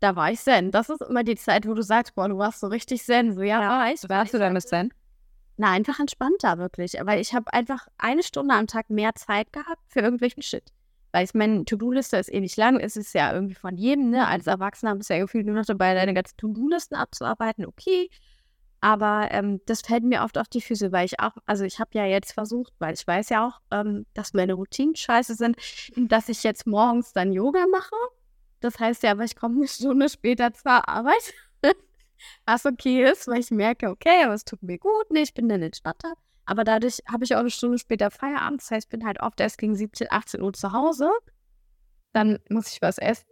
da 0.00 0.16
war 0.16 0.30
ich 0.30 0.40
zen. 0.40 0.70
Das 0.70 0.88
ist 0.88 1.02
immer 1.02 1.24
die 1.24 1.36
Zeit, 1.36 1.66
wo 1.66 1.74
du 1.74 1.82
sagst, 1.82 2.14
boah, 2.14 2.28
du 2.28 2.38
warst 2.38 2.60
so 2.60 2.66
richtig 2.66 3.02
zen. 3.02 3.34
So, 3.34 3.42
ja, 3.42 3.60
war 3.60 3.92
ich. 3.92 4.00
Warst 4.08 4.34
du 4.34 4.38
damit 4.38 4.66
sein? 4.68 4.92
Na, 5.56 5.70
einfach 5.70 6.00
entspannter, 6.00 6.58
wirklich. 6.58 6.94
Weil 7.02 7.20
ich 7.20 7.32
habe 7.34 7.52
einfach 7.52 7.86
eine 7.98 8.22
Stunde 8.22 8.54
am 8.54 8.66
Tag 8.66 8.90
mehr 8.90 9.14
Zeit 9.14 9.52
gehabt 9.52 9.80
für 9.86 10.00
irgendwelchen 10.00 10.42
Shit. 10.42 10.72
Weil 11.12 11.24
ich 11.24 11.34
meine, 11.34 11.64
To-Do-Liste 11.64 12.16
ist 12.16 12.32
eh 12.32 12.40
nicht 12.40 12.56
lang. 12.56 12.80
Es 12.80 12.96
ist 12.96 13.14
ja 13.14 13.32
irgendwie 13.32 13.54
von 13.54 13.76
jedem, 13.76 14.10
ne? 14.10 14.26
Als 14.26 14.46
Erwachsener 14.46 14.96
bist 14.96 15.10
du 15.10 15.14
ja 15.14 15.20
gefühlt 15.20 15.46
nur 15.46 15.54
noch 15.54 15.64
dabei, 15.64 15.94
deine 15.94 16.12
ganzen 16.12 16.36
To-Do-Listen 16.38 16.96
abzuarbeiten. 16.96 17.64
Okay. 17.64 18.10
Aber 18.84 19.28
ähm, 19.30 19.62
das 19.64 19.80
fällt 19.80 20.04
mir 20.04 20.24
oft 20.24 20.36
auf 20.36 20.46
die 20.46 20.60
Füße, 20.60 20.92
weil 20.92 21.06
ich 21.06 21.18
auch, 21.18 21.32
also 21.46 21.64
ich 21.64 21.80
habe 21.80 21.88
ja 21.94 22.04
jetzt 22.04 22.32
versucht, 22.32 22.74
weil 22.80 22.92
ich 22.92 23.06
weiß 23.06 23.30
ja 23.30 23.48
auch, 23.48 23.58
ähm, 23.70 24.04
dass 24.12 24.34
meine 24.34 24.52
Routinen 24.52 24.94
scheiße 24.94 25.36
sind, 25.36 25.56
dass 25.96 26.28
ich 26.28 26.42
jetzt 26.42 26.66
morgens 26.66 27.14
dann 27.14 27.32
Yoga 27.32 27.64
mache. 27.72 27.94
Das 28.60 28.78
heißt 28.78 29.02
ja, 29.02 29.12
aber 29.12 29.24
ich 29.24 29.36
komme 29.36 29.56
eine 29.56 29.68
Stunde 29.68 30.10
später 30.10 30.52
zur 30.52 30.86
Arbeit. 30.86 31.32
Was 32.44 32.66
okay 32.66 33.10
ist, 33.10 33.26
weil 33.26 33.40
ich 33.40 33.50
merke, 33.50 33.88
okay, 33.88 34.22
aber 34.22 34.34
es 34.34 34.44
tut 34.44 34.62
mir 34.62 34.76
gut, 34.76 35.10
nee, 35.10 35.22
ich 35.22 35.32
bin 35.32 35.48
dann 35.48 35.62
entspannter. 35.62 36.12
Aber 36.44 36.62
dadurch 36.62 36.98
habe 37.10 37.24
ich 37.24 37.34
auch 37.34 37.40
eine 37.40 37.48
Stunde 37.48 37.78
später 37.78 38.10
Feierabend. 38.10 38.60
Das 38.60 38.70
heißt, 38.70 38.88
ich 38.88 38.90
bin 38.90 39.06
halt 39.06 39.18
oft 39.22 39.40
erst 39.40 39.56
gegen 39.56 39.74
17, 39.74 40.08
18 40.10 40.42
Uhr 40.42 40.52
zu 40.52 40.72
Hause. 40.72 41.10
Dann 42.12 42.38
muss 42.50 42.70
ich 42.70 42.82
was 42.82 42.98
essen. 42.98 43.24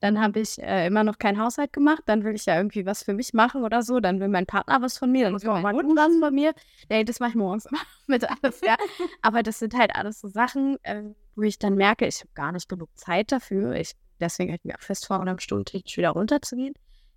Dann 0.00 0.20
habe 0.20 0.38
ich 0.38 0.62
äh, 0.62 0.86
immer 0.86 1.02
noch 1.02 1.18
keinen 1.18 1.40
Haushalt 1.40 1.72
gemacht. 1.72 2.02
Dann 2.06 2.22
will 2.22 2.34
ich 2.34 2.46
ja 2.46 2.56
irgendwie 2.56 2.86
was 2.86 3.02
für 3.02 3.14
mich 3.14 3.34
machen 3.34 3.64
oder 3.64 3.82
so. 3.82 3.98
Dann 3.98 4.20
will 4.20 4.28
mein 4.28 4.46
Partner 4.46 4.80
was 4.80 4.96
von 4.96 5.10
mir. 5.10 5.24
Dann 5.24 5.32
muss 5.32 5.42
ich 5.42 5.48
auch 5.48 5.60
mein 5.60 5.74
Hund 5.74 5.96
was 5.96 6.16
von 6.18 6.34
mir. 6.34 6.54
Nee, 6.88 7.02
das 7.02 7.18
mache 7.18 7.30
ich 7.30 7.36
morgens 7.36 7.66
immer 7.66 7.80
mit 8.06 8.24
alles, 8.28 8.60
ja. 8.60 8.76
Aber 9.22 9.42
das 9.42 9.58
sind 9.58 9.74
halt 9.76 9.94
alles 9.96 10.20
so 10.20 10.28
Sachen, 10.28 10.78
äh, 10.84 11.02
wo 11.34 11.42
ich 11.42 11.58
dann 11.58 11.74
merke, 11.74 12.06
ich 12.06 12.20
habe 12.20 12.30
gar 12.34 12.52
nicht 12.52 12.68
genug 12.68 12.90
Zeit 12.96 13.32
dafür. 13.32 13.74
Ich, 13.74 13.92
deswegen 14.20 14.50
hätte 14.50 14.62
ich 14.64 14.72
mir 14.72 14.76
auch 14.76 14.84
fest 14.84 15.06
vor, 15.06 15.20
einer 15.20 15.38
Stunde 15.40 15.72
wieder 15.72 16.10
runterzugehen. 16.10 16.74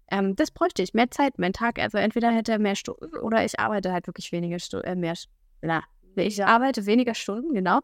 Ähm, 0.10 0.36
das 0.36 0.50
bräuchte 0.50 0.82
ich. 0.82 0.96
Mehr 0.96 1.12
Zeit, 1.12 1.38
mein 1.38 1.54
Tag. 1.54 1.78
Also 1.78 2.00
entweder 2.00 2.32
hätte 2.32 2.52
er 2.52 2.60
mehr 2.60 2.76
Stunden 2.76 3.15
oder 3.17 3.46
ich 3.46 3.60
arbeite 3.60 3.94
halt 3.94 4.08
wirklich 4.08 4.32
weniger 4.32 4.58
Stunden, 4.58 4.88
äh, 4.88 4.96
mehr, 4.96 5.13
na, 5.62 5.84
ich 6.15 6.44
arbeite 6.44 6.88
weniger 6.88 7.13
Stunden, 7.13 7.54
genau. 7.54 7.80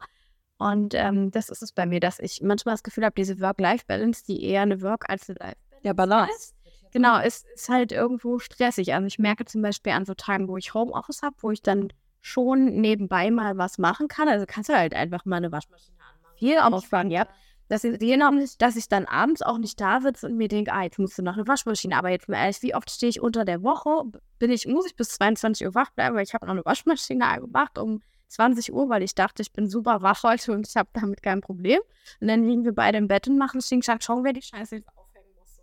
Und 0.58 0.94
ähm, 0.96 1.32
das 1.32 1.50
ist 1.50 1.62
es 1.62 1.72
bei 1.72 1.86
mir, 1.86 2.00
dass 2.00 2.20
ich 2.20 2.42
manchmal 2.42 2.74
das 2.74 2.84
Gefühl 2.84 3.06
habe, 3.06 3.14
diese 3.16 3.40
Work-Life-Balance, 3.40 4.24
die 4.26 4.44
eher 4.44 4.62
eine 4.64 4.82
Work- 4.82 5.10
als 5.10 5.30
eine 5.30 5.38
Life-Balance 5.40 5.82
Ja, 5.84 5.94
Balance. 5.94 6.34
ist. 6.36 6.56
Genau, 6.92 7.20
es 7.20 7.46
ist 7.54 7.70
halt 7.70 7.92
irgendwo 7.92 8.40
stressig. 8.40 8.94
Also 8.94 9.06
ich 9.06 9.20
merke 9.20 9.46
zum 9.46 9.62
Beispiel 9.62 9.92
an 9.92 10.06
so 10.06 10.14
Tagen, 10.14 10.48
wo 10.48 10.58
ich 10.58 10.74
Homeoffice 10.74 11.22
habe, 11.22 11.36
wo 11.42 11.52
ich 11.52 11.62
dann 11.62 11.90
schon 12.22 12.66
nebenbei 12.82 13.30
mal 13.30 13.58
was 13.58 13.78
machen 13.78 14.08
kann. 14.08 14.28
Also 14.28 14.46
kannst 14.48 14.70
du 14.70 14.74
halt 14.74 14.96
einfach 14.96 15.26
mal 15.26 15.36
eine 15.38 15.52
Waschmaschine 15.52 15.98
anmachen. 16.00 16.38
Viel 16.38 16.58
auffangen, 16.58 17.12
ja. 17.12 17.28
Das 17.70 17.84
ist 17.84 18.00
genau 18.00 18.32
nicht, 18.32 18.62
dass 18.62 18.78
ich 18.78 18.88
dann 18.88 19.06
abends 19.06 19.42
auch 19.42 19.58
nicht 19.58 19.80
da 19.82 20.00
sitze 20.00 20.28
und 20.28 20.38
mir 20.38 20.48
denke, 20.48 20.72
ah, 20.72 20.84
jetzt 20.84 20.98
musst 21.00 21.18
du 21.18 21.22
noch 21.22 21.34
eine 21.36 21.48
Waschmaschine. 21.48 21.98
Aber 21.98 22.10
jetzt 22.10 22.30
mal 22.30 22.38
ehrlich, 22.38 22.62
wie 22.62 22.74
oft 22.74 22.90
stehe 22.90 23.10
ich 23.10 23.22
unter 23.22 23.44
der 23.44 23.62
Woche? 23.62 24.04
Bin 24.40 24.50
ich, 24.52 24.66
muss 24.66 24.86
ich 24.88 24.96
bis 24.96 25.10
22 25.10 25.68
Uhr 25.68 25.76
wach 25.76 25.92
bleiben, 25.92 26.16
weil 26.16 26.24
ich 26.24 26.34
habe 26.34 26.46
noch 26.46 26.54
eine 26.54 26.66
Waschmaschine 26.66 27.26
angemacht 27.28 27.78
um 27.78 28.02
20 28.28 28.74
Uhr, 28.74 28.90
weil 28.90 29.04
ich 29.04 29.16
dachte, 29.16 29.42
ich 29.42 29.52
bin 29.54 29.70
super 29.70 30.02
wach 30.02 30.24
heute 30.24 30.52
und 30.52 30.68
ich 30.68 30.76
habe 30.76 30.90
damit 30.94 31.24
kein 31.24 31.42
Problem. 31.42 31.80
Und 32.20 32.28
dann 32.28 32.44
liegen 32.44 32.64
wir 32.66 32.74
beide 32.74 32.98
im 32.98 33.08
Bett 33.08 33.28
und 33.28 33.38
machen 33.38 33.62
Schingschack, 33.62 34.04
schauen 34.04 34.24
wir 34.24 34.34
die 34.34 34.42
Scheiße 34.42 34.76
jetzt 34.78 34.90
aufhängen 34.96 35.28
muss, 35.40 35.56
so, 35.56 35.62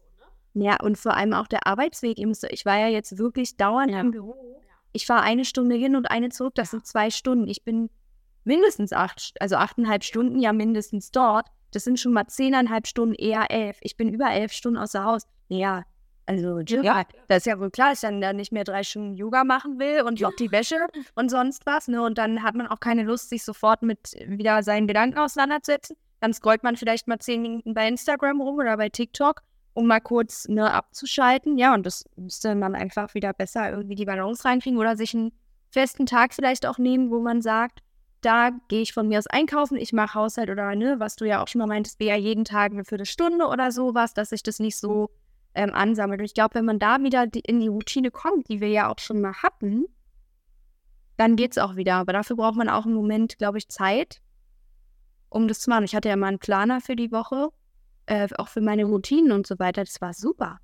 ne? 0.59 0.65
Ja, 0.67 0.77
und 0.83 0.97
vor 0.99 1.15
allem 1.15 1.33
auch 1.35 1.47
der 1.47 1.67
Arbeitsweg. 1.67 2.19
Ich 2.19 2.65
war 2.67 2.79
ja 2.79 2.89
jetzt 2.89 3.19
wirklich 3.19 3.57
dauernd 3.57 3.91
Ja. 3.93 4.01
im 4.01 4.11
Büro. 4.11 4.61
Ich 4.93 5.07
fahre 5.07 5.23
eine 5.23 5.45
Stunde 5.45 5.75
hin 5.77 5.97
und 5.97 6.11
eine 6.11 6.29
zurück. 6.29 6.55
Das 6.55 6.71
sind 6.71 6.87
zwei 6.87 7.11
Stunden. 7.11 7.49
Ich 7.49 7.65
bin 7.65 7.91
mindestens 8.45 8.93
acht, 8.93 9.35
also 9.41 9.57
achteinhalb 9.57 10.05
Stunden 10.05 10.39
ja 10.39 10.53
mindestens 10.53 11.11
dort. 11.11 11.47
Das 11.73 11.83
sind 11.85 11.99
schon 11.99 12.13
mal 12.13 12.27
zehneinhalb 12.29 12.87
Stunden, 12.87 13.15
eher 13.15 13.51
elf. 13.51 13.79
Ich 13.81 13.97
bin 13.97 14.09
über 14.09 14.31
elf 14.31 14.53
Stunden 14.53 14.79
außer 14.79 15.03
Haus. 15.05 15.27
Ja, 15.49 15.83
also 16.27 16.61
Ja. 16.61 17.05
das 17.29 17.39
ist 17.39 17.47
ja 17.47 17.59
wohl 17.59 17.71
klar, 17.71 17.91
dass 17.91 18.03
ich 18.03 18.09
dann 18.09 18.21
da 18.21 18.33
nicht 18.33 18.53
mehr 18.53 18.65
drei 18.65 18.83
Stunden 18.83 19.15
Yoga 19.15 19.45
machen 19.45 19.79
will 19.79 20.03
und 20.03 20.21
noch 20.21 20.35
die 20.37 20.51
Wäsche 20.51 20.77
und 21.15 21.31
sonst 21.31 21.67
was. 21.67 21.89
Ne? 21.89 22.03
Und 22.03 22.19
dann 22.19 22.43
hat 22.43 22.55
man 22.55 22.67
auch 22.67 22.81
keine 22.81 23.03
Lust, 23.03 23.29
sich 23.29 23.45
sofort 23.45 23.83
mit 23.83 24.15
wieder 24.27 24.63
seinen 24.63 24.87
Gedanken 24.87 25.19
auseinanderzusetzen. 25.19 25.97
Dann 26.21 26.33
scrollt 26.33 26.63
man 26.63 26.77
vielleicht 26.77 27.09
mal 27.09 27.19
zehn 27.19 27.43
Minuten 27.43 27.75
bei 27.75 27.87
Instagram 27.87 28.41
rum 28.41 28.57
oder 28.57 28.77
bei 28.77 28.89
TikTok, 28.89 29.43
um 29.75 29.87
mal 29.87 30.01
kurz 30.01 30.49
ne, 30.49 30.73
abzuschalten. 30.73 31.59
Ja, 31.59 31.75
und 31.75 31.85
das 31.85 32.05
müsste 32.17 32.55
man 32.55 32.75
einfach 32.75 33.13
wieder 33.15 33.33
besser 33.35 33.71
irgendwie 33.71 33.95
die 33.97 34.07
Balance 34.07 34.45
reinkriegen 34.45 34.79
oder 34.79 34.97
sich 34.97 35.15
einen 35.15 35.33
festen 35.71 36.07
Tag 36.07 36.33
vielleicht 36.33 36.65
auch 36.65 36.79
nehmen, 36.79 37.11
wo 37.11 37.21
man 37.21 37.43
sagt, 37.43 37.81
da 38.23 38.51
gehe 38.69 38.81
ich 38.81 38.95
von 38.95 39.09
mir 39.09 39.19
aus 39.19 39.27
einkaufen, 39.27 39.77
ich 39.77 39.93
mache 39.93 40.15
Haushalt 40.15 40.49
oder 40.49 40.75
ne, 40.75 40.99
was 40.99 41.17
du 41.17 41.27
ja 41.27 41.43
auch 41.43 41.49
schon 41.49 41.59
mal 41.59 41.67
meintest, 41.67 42.01
wäre 42.01 42.17
ja 42.17 42.23
jeden 42.23 42.45
Tag 42.47 42.73
eine 42.73 42.85
Viertelstunde 42.85 43.47
oder 43.47 43.71
sowas, 43.71 44.15
dass 44.15 44.31
sich 44.31 44.43
das 44.43 44.61
nicht 44.61 44.79
so 44.79 45.11
ähm, 45.55 45.73
ansammelt. 45.73 46.21
Und 46.21 46.27
ich 46.27 46.35
glaube, 46.35 46.57
wenn 46.57 46.65
man 46.65 46.79
da 46.79 47.01
wieder 47.01 47.27
die, 47.27 47.41
in 47.41 47.61
die 47.61 47.69
Routine 47.69 48.11
kommt, 48.11 48.49
die 48.49 48.61
wir 48.61 48.69
ja 48.69 48.91
auch 48.91 48.99
schon 48.99 49.21
mal 49.21 49.35
hatten, 49.35 49.85
dann 51.17 51.37
geht 51.37 51.53
es 51.53 51.59
auch 51.59 51.77
wieder. 51.77 51.95
Aber 51.95 52.13
dafür 52.13 52.37
braucht 52.37 52.57
man 52.57 52.69
auch 52.69 52.85
einen 52.85 52.95
Moment, 52.95 53.39
glaube 53.39 53.59
ich, 53.59 53.69
Zeit, 53.69 54.21
um 55.29 55.49
das 55.49 55.61
zu 55.61 55.71
machen. 55.71 55.85
Ich 55.85 55.95
hatte 55.95 56.09
ja 56.09 56.17
mal 56.17 56.29
einen 56.29 56.39
Planer 56.39 56.81
für 56.81 56.97
die 56.97 57.13
Woche, 57.13 57.51
äh, 58.07 58.29
auch 58.37 58.49
für 58.49 58.61
meine 58.61 58.85
Routinen 58.85 59.33
und 59.33 59.47
so 59.47 59.59
weiter. 59.59 59.85
Das 59.85 60.01
war 60.01 60.13
super. 60.13 60.59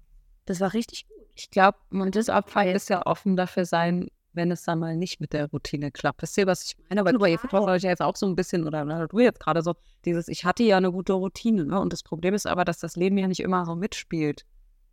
Das 0.47 0.61
war 0.61 0.75
richtig 0.75 1.07
gut. 1.09 1.17
Ich 1.37 1.51
glaube, 1.51 1.79
man 1.91 2.11
das 2.11 2.29
Abfall 2.29 2.71
ist 2.71 2.91
ja 2.91 3.07
offen 3.07 3.37
dafür 3.37 3.65
sein, 3.65 4.09
wenn 4.33 4.51
es 4.51 4.63
dann 4.63 4.79
mal 4.79 4.97
nicht 4.97 5.21
mit 5.21 5.33
der 5.33 5.49
Routine 5.51 5.91
klappt. 5.91 6.23
Wisst 6.23 6.37
ihr, 6.39 6.47
was 6.47 6.65
ich 6.65 6.77
meine? 6.89 7.05
Weil 7.05 7.15
du 7.15 7.19
Total. 7.19 7.69
euch 7.69 7.83
ja 7.83 7.91
jetzt 7.91 8.03
auch 8.03 8.17
so 8.17 8.27
ein 8.27 8.37
bisschen, 8.37 8.67
oder 8.67 8.85
na, 8.85 9.07
du 9.07 9.19
jetzt 9.21 9.41
gerade 9.41 9.63
so, 9.63 9.75
dieses, 10.05 10.29
ich 10.29 10.45
hatte 10.45 10.63
ja 10.63 10.77
eine 10.77 10.93
gute 10.93 11.15
Routine, 11.15 11.65
ne? 11.65 11.81
Und 11.81 11.93
das 11.93 12.03
Problem 12.03 12.35
ist 12.35 12.47
aber, 12.47 12.65
dass 12.65 12.79
das 12.79 12.97
Leben 12.97 13.19
ja 13.19 13.27
nicht 13.27 13.41
immer 13.41 13.65
so 13.65 13.75
mitspielt 13.75 14.45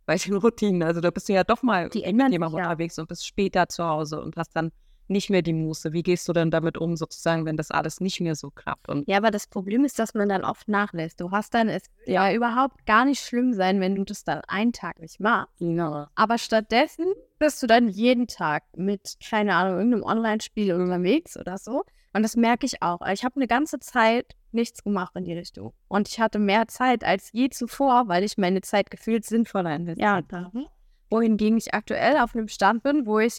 bei 0.08 0.16
den 0.16 0.36
Routinen. 0.36 0.82
Also 0.82 1.02
da 1.02 1.10
bist 1.10 1.28
du 1.28 1.34
ja 1.34 1.44
doch 1.44 1.62
mal 1.62 1.90
Die 1.90 2.02
ändern 2.02 2.28
sich 2.28 2.32
jemandem 2.32 2.58
ja. 2.58 2.64
unterwegs 2.64 2.98
und 2.98 3.08
bist 3.08 3.26
später 3.26 3.68
zu 3.68 3.84
Hause 3.84 4.22
und 4.22 4.36
hast 4.36 4.56
dann 4.56 4.72
nicht 5.06 5.28
mehr 5.28 5.42
die 5.42 5.52
Muße. 5.52 5.92
Wie 5.92 6.02
gehst 6.02 6.26
du 6.28 6.32
denn 6.32 6.50
damit 6.50 6.78
um, 6.78 6.96
sozusagen, 6.96 7.44
wenn 7.44 7.58
das 7.58 7.70
alles 7.70 8.00
nicht 8.00 8.18
mehr 8.20 8.34
so 8.34 8.50
klappt? 8.50 8.88
Und 8.88 9.06
Ja, 9.06 9.18
aber 9.18 9.30
das 9.30 9.46
Problem 9.46 9.84
ist, 9.84 9.98
dass 9.98 10.14
man 10.14 10.30
dann 10.30 10.44
oft 10.44 10.66
nachlässt. 10.66 11.20
Du 11.20 11.30
hast 11.30 11.52
dann, 11.52 11.68
es 11.68 11.82
wird 11.98 12.08
ja 12.08 12.32
überhaupt 12.32 12.86
gar 12.86 13.04
nicht 13.04 13.20
schlimm 13.20 13.52
sein, 13.52 13.80
wenn 13.80 13.96
du 13.96 14.04
das 14.04 14.24
dann 14.24 14.40
einen 14.48 14.72
Tag 14.72 14.98
nicht 14.98 15.20
machst. 15.20 15.52
ja. 15.58 16.08
Aber 16.14 16.38
stattdessen 16.38 17.04
bist 17.38 17.62
du 17.62 17.66
dann 17.66 17.88
jeden 17.88 18.28
Tag 18.28 18.64
mit, 18.76 19.18
keine 19.22 19.56
Ahnung, 19.56 19.76
irgendeinem 19.76 20.04
Online-Spiel 20.04 20.72
unterwegs 20.72 21.36
oder 21.36 21.58
so. 21.58 21.84
Und 22.12 22.22
das 22.22 22.36
merke 22.36 22.66
ich 22.66 22.82
auch. 22.82 23.00
Ich 23.12 23.24
habe 23.24 23.36
eine 23.36 23.46
ganze 23.46 23.78
Zeit 23.78 24.34
nichts 24.52 24.82
gemacht 24.82 25.14
in 25.14 25.24
die 25.24 25.34
Richtung. 25.34 25.74
Und 25.88 26.08
ich 26.08 26.20
hatte 26.20 26.38
mehr 26.38 26.68
Zeit 26.68 27.04
als 27.04 27.30
je 27.32 27.50
zuvor, 27.50 28.08
weil 28.08 28.24
ich 28.24 28.38
meine 28.38 28.60
Zeit 28.62 28.90
gefühlt 28.90 29.24
sinnvoller 29.24 29.74
investiert 29.74 30.32
habe. 30.32 30.66
Wohingegen 31.10 31.58
ich 31.58 31.74
aktuell 31.74 32.18
auf 32.18 32.34
einem 32.34 32.48
Stand 32.48 32.82
bin, 32.82 33.06
wo 33.06 33.18
ich 33.18 33.38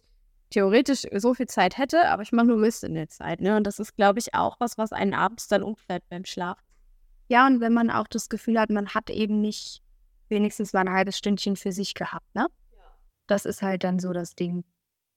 theoretisch 0.50 1.06
so 1.16 1.34
viel 1.34 1.48
Zeit 1.48 1.78
hätte, 1.78 2.10
aber 2.10 2.24
ich 2.24 2.32
mache 2.32 2.48
nur 2.48 2.58
Mist 2.58 2.84
in 2.84 2.96
der 2.96 3.08
Zeit. 3.10 3.42
Ne? 3.42 3.58
Und 3.58 3.66
das 3.66 3.80
ist, 3.80 3.96
glaube 3.96 4.20
ich, 4.20 4.34
auch 4.34 4.60
was, 4.60 4.78
was 4.78 4.92
einen 4.92 5.14
abends 5.14 5.48
dann 5.48 5.64
umfällt 5.64 6.04
beim 6.10 6.26
Schlaf. 6.26 6.60
Ja, 7.28 7.46
und 7.46 7.60
wenn 7.60 7.74
man 7.74 7.92
auch 7.92 8.08
das 8.08 8.30
Gefühl 8.30 8.60
hat, 8.60 8.72
man 8.72 8.90
hat 8.90 9.10
eben 9.12 9.40
nicht 9.42 9.84
wenigstens 10.30 10.74
mal 10.74 10.82
ein 10.82 10.92
halbes 10.92 11.18
Stündchen 11.18 11.56
für 11.56 11.72
sich 11.72 11.94
gehabt, 11.94 12.34
ne? 12.34 12.48
Das 13.28 13.46
ist 13.46 13.62
halt 13.62 13.84
dann 13.84 14.00
so 14.00 14.12
das 14.12 14.34
Ding. 14.34 14.64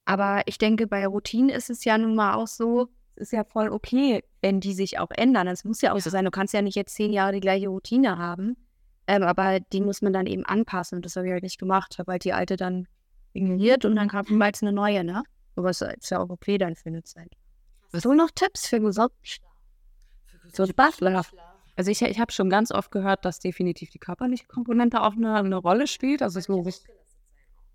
Aber 0.05 0.43
ich 0.47 0.59
denke, 0.59 0.87
bei 0.87 1.07
Routinen 1.07 1.49
ist 1.49 1.71
es 1.71 1.85
ja 1.85 1.97
nun 1.97 2.15
mal 2.15 2.35
auch 2.35 2.47
so, 2.47 2.89
ist 3.23 3.33
ja 3.33 3.45
voll 3.45 3.71
okay, 3.71 4.23
wenn 4.41 4.61
die 4.61 4.75
sich 4.75 4.99
auch 4.99 5.11
ändern. 5.11 5.49
Es 5.49 5.65
muss 5.65 5.81
ja 5.81 5.93
auch 5.95 5.99
so 6.01 6.11
sein. 6.11 6.25
Du 6.25 6.31
kannst 6.31 6.53
ja 6.53 6.63
nicht 6.63 6.75
jetzt 6.75 6.95
zehn 6.95 7.13
Jahre 7.13 7.33
die 7.33 7.41
gleiche 7.41 7.69
Routine 7.69 8.19
haben. 8.19 8.57
Ähm, 9.07 9.23
aber 9.23 9.61
die 9.61 9.81
muss 9.81 10.03
man 10.03 10.13
dann 10.13 10.27
eben 10.27 10.45
anpassen. 10.45 10.97
Und 10.97 11.07
das 11.07 11.17
habe 11.17 11.27
ich 11.27 11.33
halt 11.33 11.43
nicht 11.43 11.59
gemacht. 11.59 11.99
Habe 11.99 12.13
halt 12.13 12.25
die 12.25 12.33
alte 12.33 12.57
dann 12.57 12.87
ignoriert 13.33 13.85
und 13.85 13.97
dann 13.97 14.09
kam 14.09 14.27
mal 14.29 14.47
jetzt 14.47 14.63
eine 14.63 14.73
neue, 14.73 15.05
ne? 15.05 15.23
Aber 15.57 15.71
es 15.71 15.81
ist 15.81 16.11
ja 16.11 16.19
auch 16.19 16.31
okay 16.31 16.59
dann 16.59 16.77
für 16.77 16.89
eine 16.89 17.03
Zeit. 17.03 17.33
Hast 17.93 18.05
du 18.05 18.13
noch 18.13 18.31
Tipps 18.35 18.67
für 18.67 18.81
gesunden 18.81 19.17
Schlaf? 19.23 19.51
So 20.53 20.67
Spaß. 20.67 21.01
Also 21.77 21.91
ich, 21.91 22.03
ich 22.03 22.21
habe 22.21 22.33
schon 22.33 22.51
ganz 22.51 22.71
oft 22.71 22.91
gehört, 22.91 23.25
dass 23.25 23.39
definitiv 23.39 23.91
die 23.91 23.99
körperliche 23.99 24.47
Komponente 24.47 25.01
auch 25.01 25.13
eine, 25.13 25.35
eine 25.35 25.57
Rolle 25.57 25.87
spielt. 25.87 26.23
Also 26.23 26.39
es 26.39 26.49
muss 26.49 26.85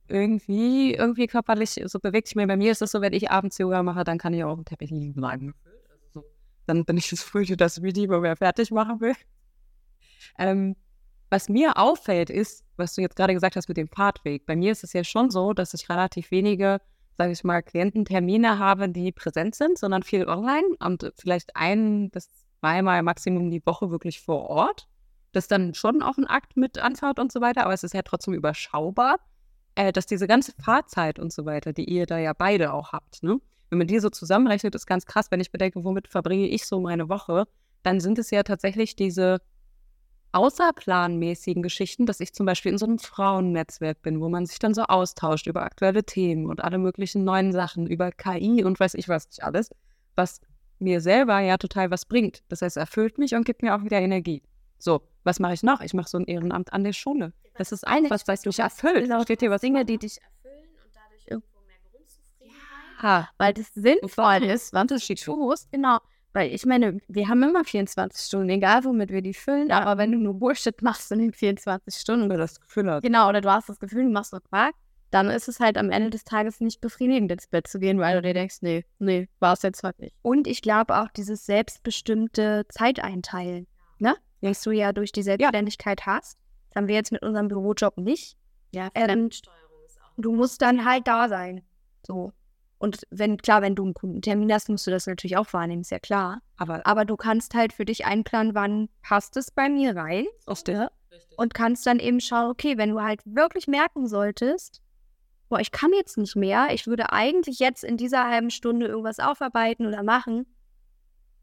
irgendwie, 0.09 0.93
irgendwie 0.93 1.27
körperlich, 1.27 1.81
so 1.85 1.99
bewegt 1.99 2.27
sich 2.27 2.35
mir. 2.35 2.47
Bei 2.47 2.57
mir 2.57 2.71
ist 2.71 2.81
es 2.81 2.91
so, 2.91 3.01
wenn 3.01 3.13
ich 3.13 3.31
abends 3.31 3.57
Yoga 3.57 3.83
mache, 3.83 4.03
dann 4.03 4.17
kann 4.17 4.33
ich 4.33 4.43
auch 4.43 4.51
auf 4.51 4.57
dem 4.57 4.65
Teppich 4.65 4.91
liegen 4.91 5.13
bleiben. 5.13 5.53
Also 5.89 6.21
so, 6.21 6.25
dann 6.65 6.85
bin 6.85 6.97
ich 6.97 7.09
das 7.09 7.21
früh, 7.21 7.45
das 7.45 7.81
Video 7.81 8.19
mehr 8.19 8.35
fertig 8.35 8.71
machen 8.71 8.99
will. 9.01 9.15
Ähm, 10.37 10.75
was 11.29 11.49
mir 11.49 11.77
auffällt, 11.77 12.29
ist, 12.29 12.63
was 12.77 12.95
du 12.95 13.01
jetzt 13.01 13.15
gerade 13.15 13.33
gesagt 13.33 13.55
hast 13.55 13.67
mit 13.67 13.77
dem 13.77 13.87
Fahrtweg. 13.87 14.45
Bei 14.45 14.55
mir 14.55 14.71
ist 14.71 14.83
es 14.83 14.93
ja 14.93 15.03
schon 15.03 15.29
so, 15.29 15.53
dass 15.53 15.73
ich 15.73 15.89
relativ 15.89 16.31
wenige, 16.31 16.79
sage 17.17 17.31
ich 17.31 17.43
mal, 17.43 17.61
Kliententermine 17.61 18.59
habe, 18.59 18.89
die 18.89 19.11
präsent 19.11 19.55
sind, 19.55 19.77
sondern 19.77 20.03
viel 20.03 20.27
online 20.27 20.67
und 20.79 21.11
vielleicht 21.17 21.55
ein 21.55 22.09
bis 22.09 22.29
zweimal 22.59 23.03
Maximum 23.03 23.51
die 23.51 23.65
Woche 23.65 23.91
wirklich 23.91 24.21
vor 24.21 24.49
Ort. 24.49 24.87
Das 25.33 25.45
ist 25.45 25.51
dann 25.51 25.73
schon 25.73 26.01
auch 26.01 26.17
ein 26.17 26.25
Akt 26.25 26.55
mit 26.55 26.79
Anfahrt 26.79 27.19
und 27.19 27.31
so 27.31 27.41
weiter, 27.41 27.63
aber 27.63 27.73
es 27.73 27.83
ist 27.83 27.93
ja 27.93 28.01
trotzdem 28.01 28.33
überschaubar, 28.33 29.17
äh, 29.77 29.93
dass 29.93 30.07
diese 30.07 30.27
ganze 30.27 30.53
Fahrzeit 30.53 31.19
und 31.19 31.31
so 31.31 31.45
weiter, 31.45 31.71
die 31.71 31.85
ihr 31.85 32.07
da 32.07 32.17
ja 32.17 32.33
beide 32.33 32.73
auch 32.73 32.91
habt, 32.91 33.21
ne? 33.21 33.39
Wenn 33.69 33.77
man 33.77 33.87
die 33.87 33.99
so 33.99 34.09
zusammenrechnet, 34.09 34.73
ist 34.75 34.87
ganz 34.87 35.05
krass, 35.05 35.29
wenn 35.29 35.39
ich 35.39 35.51
bedenke, 35.51 35.83
womit 35.83 36.07
verbringe 36.07 36.47
ich 36.47 36.65
so 36.65 36.79
meine 36.79 37.09
Woche, 37.09 37.45
dann 37.83 37.99
sind 37.99 38.17
es 38.17 38.31
ja 38.31 38.43
tatsächlich 38.43 38.95
diese 38.95 39.39
außerplanmäßigen 40.31 41.61
Geschichten, 41.61 42.05
dass 42.05 42.21
ich 42.21 42.33
zum 42.33 42.45
Beispiel 42.45 42.71
in 42.71 42.77
so 42.77 42.85
einem 42.85 42.97
Frauennetzwerk 42.97 44.01
bin, 44.01 44.19
wo 44.19 44.29
man 44.29 44.45
sich 44.45 44.57
dann 44.57 44.73
so 44.73 44.83
austauscht 44.83 45.47
über 45.47 45.63
aktuelle 45.63 46.03
Themen 46.03 46.47
und 46.47 46.63
alle 46.63 46.77
möglichen 46.79 47.23
neuen 47.23 47.51
Sachen, 47.51 47.87
über 47.87 48.11
KI 48.11 48.63
und 48.63 48.79
weiß 48.79 48.95
ich 48.95 49.09
was 49.09 49.27
nicht 49.27 49.43
alles, 49.43 49.69
was 50.15 50.41
mir 50.79 51.01
selber 51.01 51.39
ja 51.39 51.57
total 51.57 51.91
was 51.91 52.05
bringt. 52.05 52.41
Das 52.47 52.61
heißt, 52.61 52.77
erfüllt 52.77 53.17
mich 53.17 53.35
und 53.35 53.45
gibt 53.45 53.61
mir 53.61 53.75
auch 53.75 53.83
wieder 53.83 53.99
Energie. 53.99 54.41
So, 54.79 55.01
was 55.27 55.39
mache 55.39 55.53
ich 55.53 55.61
noch? 55.61 55.81
Ich 55.81 55.93
mache 55.93 56.09
so 56.09 56.17
ein 56.17 56.25
Ehrenamt 56.25 56.73
an 56.73 56.83
der 56.83 56.93
Schule. 56.93 57.33
Das 57.55 57.71
ist 57.71 57.85
ein, 57.87 58.09
was 58.09 58.27
weiß 58.27 58.45
ich, 58.47 58.57
erfüllt. 58.59 59.11
Steht 59.23 59.41
dir 59.41 59.51
was 59.51 59.61
Dinge, 59.61 59.85
die 59.85 59.97
dich 59.99 60.17
erfüllen 60.21 60.67
und 60.83 60.91
dadurch 60.95 61.27
irgendwo 61.27 61.59
mehr 61.67 61.77
Ha. 63.03 63.29
weil 63.37 63.53
das 63.53 63.71
sinnvoll 63.75 64.43
ist, 64.43 64.73
was 64.73 64.87
du 64.87 64.99
schon. 64.99 65.15
tust. 65.35 65.71
Genau. 65.71 65.99
Weil 66.33 66.53
ich 66.53 66.65
meine, 66.65 66.99
wir 67.07 67.27
haben 67.27 67.41
immer 67.43 67.63
24 67.63 68.25
Stunden, 68.25 68.49
egal 68.49 68.83
womit 68.83 69.11
wir 69.11 69.21
die 69.21 69.33
füllen, 69.33 69.69
Ja. 69.69 69.79
aber 69.81 69.97
wenn 69.99 70.11
du 70.11 70.17
nur 70.19 70.33
Bullshit 70.35 70.81
machst 70.81 71.11
in 71.11 71.19
den 71.19 71.33
24 71.33 71.95
Stunden, 71.95 72.25
Oder 72.25 72.37
das 72.37 72.59
Gefühl 72.59 72.91
hat. 72.91 73.03
genau, 73.03 73.29
oder 73.29 73.41
du 73.41 73.49
hast 73.51 73.69
das 73.69 73.79
Gefühl, 73.79 74.03
du 74.03 74.09
machst 74.11 74.33
nur 74.33 74.41
Quark, 74.43 74.75
dann 75.09 75.29
ist 75.29 75.47
es 75.47 75.59
halt 75.59 75.77
am 75.77 75.89
Ende 75.89 76.09
des 76.09 76.25
Tages 76.25 76.59
nicht 76.59 76.81
befriedigend, 76.81 77.31
ins 77.31 77.47
Bett 77.47 77.65
zu 77.67 77.79
gehen, 77.79 77.97
weil 77.99 78.15
du 78.17 78.21
dir 78.21 78.33
denkst, 78.33 78.57
nee, 78.61 78.85
nee, 78.99 79.29
war 79.39 79.53
es 79.53 79.61
jetzt 79.61 79.81
heute 79.83 80.01
nicht. 80.01 80.15
Und 80.21 80.47
ich 80.47 80.61
glaube 80.61 80.99
auch 80.99 81.07
dieses 81.09 81.45
selbstbestimmte 81.45 82.65
Zeiteinteilen, 82.69 83.67
ne? 83.99 84.15
Was 84.41 84.61
du 84.61 84.71
ja 84.71 84.93
durch 84.93 85.11
die 85.11 85.23
Selbstständigkeit 85.23 86.05
hast. 86.05 86.37
Das 86.69 86.75
haben 86.75 86.87
wir 86.87 86.95
jetzt 86.95 87.11
mit 87.11 87.21
unserem 87.23 87.47
Bürojob 87.47 87.97
nicht. 87.97 88.37
Ja, 88.71 88.89
Ähm, 88.93 89.29
du 90.17 90.33
musst 90.33 90.61
dann 90.61 90.85
halt 90.85 91.07
da 91.07 91.29
sein. 91.29 91.63
So. 92.05 92.33
Und 92.79 93.01
wenn, 93.09 93.37
klar, 93.37 93.61
wenn 93.61 93.73
du 93.75 93.83
einen 93.83 93.93
Kundentermin 93.95 94.53
hast, 94.53 94.69
musst 94.69 94.85
du 94.85 94.91
das 94.91 95.07
natürlich 95.07 95.37
auch 95.37 95.51
wahrnehmen, 95.51 95.81
ist 95.81 95.89
ja 95.89 95.99
klar. 95.99 96.41
Aber 96.57 96.85
Aber 96.85 97.05
du 97.05 97.15
kannst 97.15 97.55
halt 97.55 97.73
für 97.73 97.85
dich 97.85 98.05
einplanen, 98.05 98.53
wann 98.53 98.89
passt 99.01 99.35
es 99.37 99.49
bei 99.49 99.67
mir 99.69 99.95
rein 99.95 100.27
aus 100.45 100.63
der 100.63 100.91
und 101.37 101.53
kannst 101.55 101.87
dann 101.87 101.99
eben 101.99 102.19
schauen, 102.19 102.51
okay, 102.51 102.77
wenn 102.77 102.91
du 102.91 103.01
halt 103.01 103.21
wirklich 103.25 103.67
merken 103.67 104.07
solltest, 104.07 104.83
boah, 105.49 105.59
ich 105.59 105.71
kann 105.71 105.91
jetzt 105.93 106.17
nicht 106.17 106.35
mehr, 106.35 106.67
ich 106.71 106.85
würde 106.85 107.11
eigentlich 107.11 107.59
jetzt 107.59 107.83
in 107.83 107.97
dieser 107.97 108.29
halben 108.29 108.51
Stunde 108.51 108.85
irgendwas 108.87 109.19
aufarbeiten 109.19 109.87
oder 109.87 110.03
machen, 110.03 110.45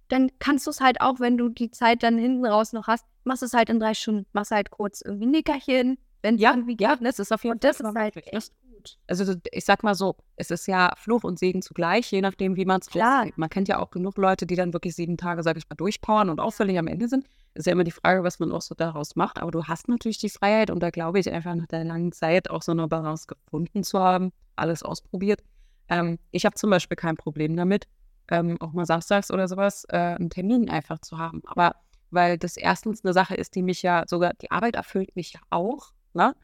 dann 0.09 0.31
kannst 0.39 0.67
du 0.67 0.71
es 0.71 0.81
halt 0.81 1.01
auch, 1.01 1.21
wenn 1.21 1.37
du 1.37 1.49
die 1.49 1.71
Zeit 1.71 2.03
dann 2.03 2.19
hinten 2.19 2.45
raus 2.47 2.73
noch 2.73 2.87
hast, 2.87 3.05
machst 3.25 3.43
du 3.43 3.47
es 3.47 3.53
halt 3.55 3.71
in 3.71 3.81
drei 3.81 3.95
Stunden, 3.95 4.27
machst 4.33 4.51
halt 4.51 4.71
kurz 4.71 5.01
irgendwie 5.01 5.27
ein 5.27 5.31
Nickerchen, 5.31 5.99
wenn 6.23 6.35
es 6.37 6.41
Ja, 6.41 6.51
irgendwie 6.53 6.77
ja, 6.79 6.97
geht. 6.97 7.07
das 7.07 7.19
ist 7.19 7.33
auf 7.33 7.43
jeden 7.45 7.55
Und 7.55 7.65
das 7.65 7.79
Fall 7.79 7.91
ist 7.91 7.97
halt 7.97 8.15
möglich, 8.17 8.33
ne? 8.33 8.39
echt 8.39 8.53
gut. 8.63 8.99
Also 9.07 9.25
so- 9.25 9.35
ich 9.51 9.65
sag 9.65 9.83
mal 9.83 9.95
so, 9.95 10.17
es 10.37 10.51
ist 10.51 10.67
ja 10.69 10.93
Fluch 10.97 11.25
und 11.25 11.39
Segen 11.39 11.63
zugleich, 11.63 12.11
je 12.11 12.21
nachdem, 12.21 12.57
wie 12.57 12.65
man 12.67 12.81
es 12.81 12.87
Klar. 12.89 13.27
Man 13.37 13.49
kennt 13.49 13.69
ja 13.69 13.79
auch 13.79 13.91
genug 13.91 14.17
Leute, 14.19 14.47
die 14.47 14.57
dann 14.57 14.73
wirklich 14.73 14.95
sieben 14.95 15.17
Tage, 15.17 15.43
sag 15.43 15.57
ich 15.57 15.69
mal, 15.69 15.77
durchpowern 15.77 16.29
und 16.29 16.39
auch 16.41 16.53
völlig 16.53 16.79
am 16.79 16.87
Ende 16.87 17.09
sind. 17.09 17.27
Ist 17.55 17.67
ja 17.67 17.73
immer 17.73 17.85
die 17.85 17.91
Frage, 17.93 18.23
was 18.25 18.39
man 18.41 18.53
auch 18.53 18.63
so 18.63 18.75
daraus 18.75 19.17
macht. 19.17 19.39
Aber 19.41 19.51
du 19.53 19.65
hast 19.65 19.89
natürlich 19.89 20.19
die 20.19 20.29
Freiheit 20.29 20.71
und 20.71 20.81
da 20.83 20.91
glaube 20.91 21.19
ich 21.21 21.31
einfach 21.33 21.55
nach 21.55 21.67
der 21.69 21.85
langen 21.85 22.13
Zeit 22.13 22.51
auch 22.51 22.63
so 22.63 22.73
eine 22.73 22.89
Balance 22.89 23.27
gefunden 23.27 23.85
zu 23.85 23.99
haben, 24.01 24.33
alles 24.57 24.83
ausprobiert. 24.83 25.43
Ähm, 25.89 26.19
ich 26.31 26.45
habe 26.47 26.55
zum 26.57 26.71
Beispiel 26.71 26.97
kein 26.97 27.17
Problem 27.17 27.57
damit, 27.57 27.87
ähm, 28.31 28.61
auch 28.61 28.73
mal 28.73 28.87
samstags 28.87 29.31
oder 29.31 29.49
sowas, 29.49 29.85
äh, 29.89 29.97
einen 29.97 30.31
Termin 30.31 30.71
einfach 30.71 30.99
zu 31.01 31.19
haben. 31.19 31.43
Aber 31.47 31.77
weil 32.11 32.39
das 32.39 32.57
erstens 32.57 33.05
eine 33.05 33.13
Sache 33.13 33.35
ist, 33.35 33.55
die 33.55 33.63
mich 33.63 33.83
ja 33.83 34.05
sogar, 34.07 34.35
die 34.35 34.51
Arbeit 34.51 34.77
erfüllt 34.77 35.15
mich 35.17 35.33
ja 35.33 35.41
auch, 35.51 35.93
ne? 36.13 36.35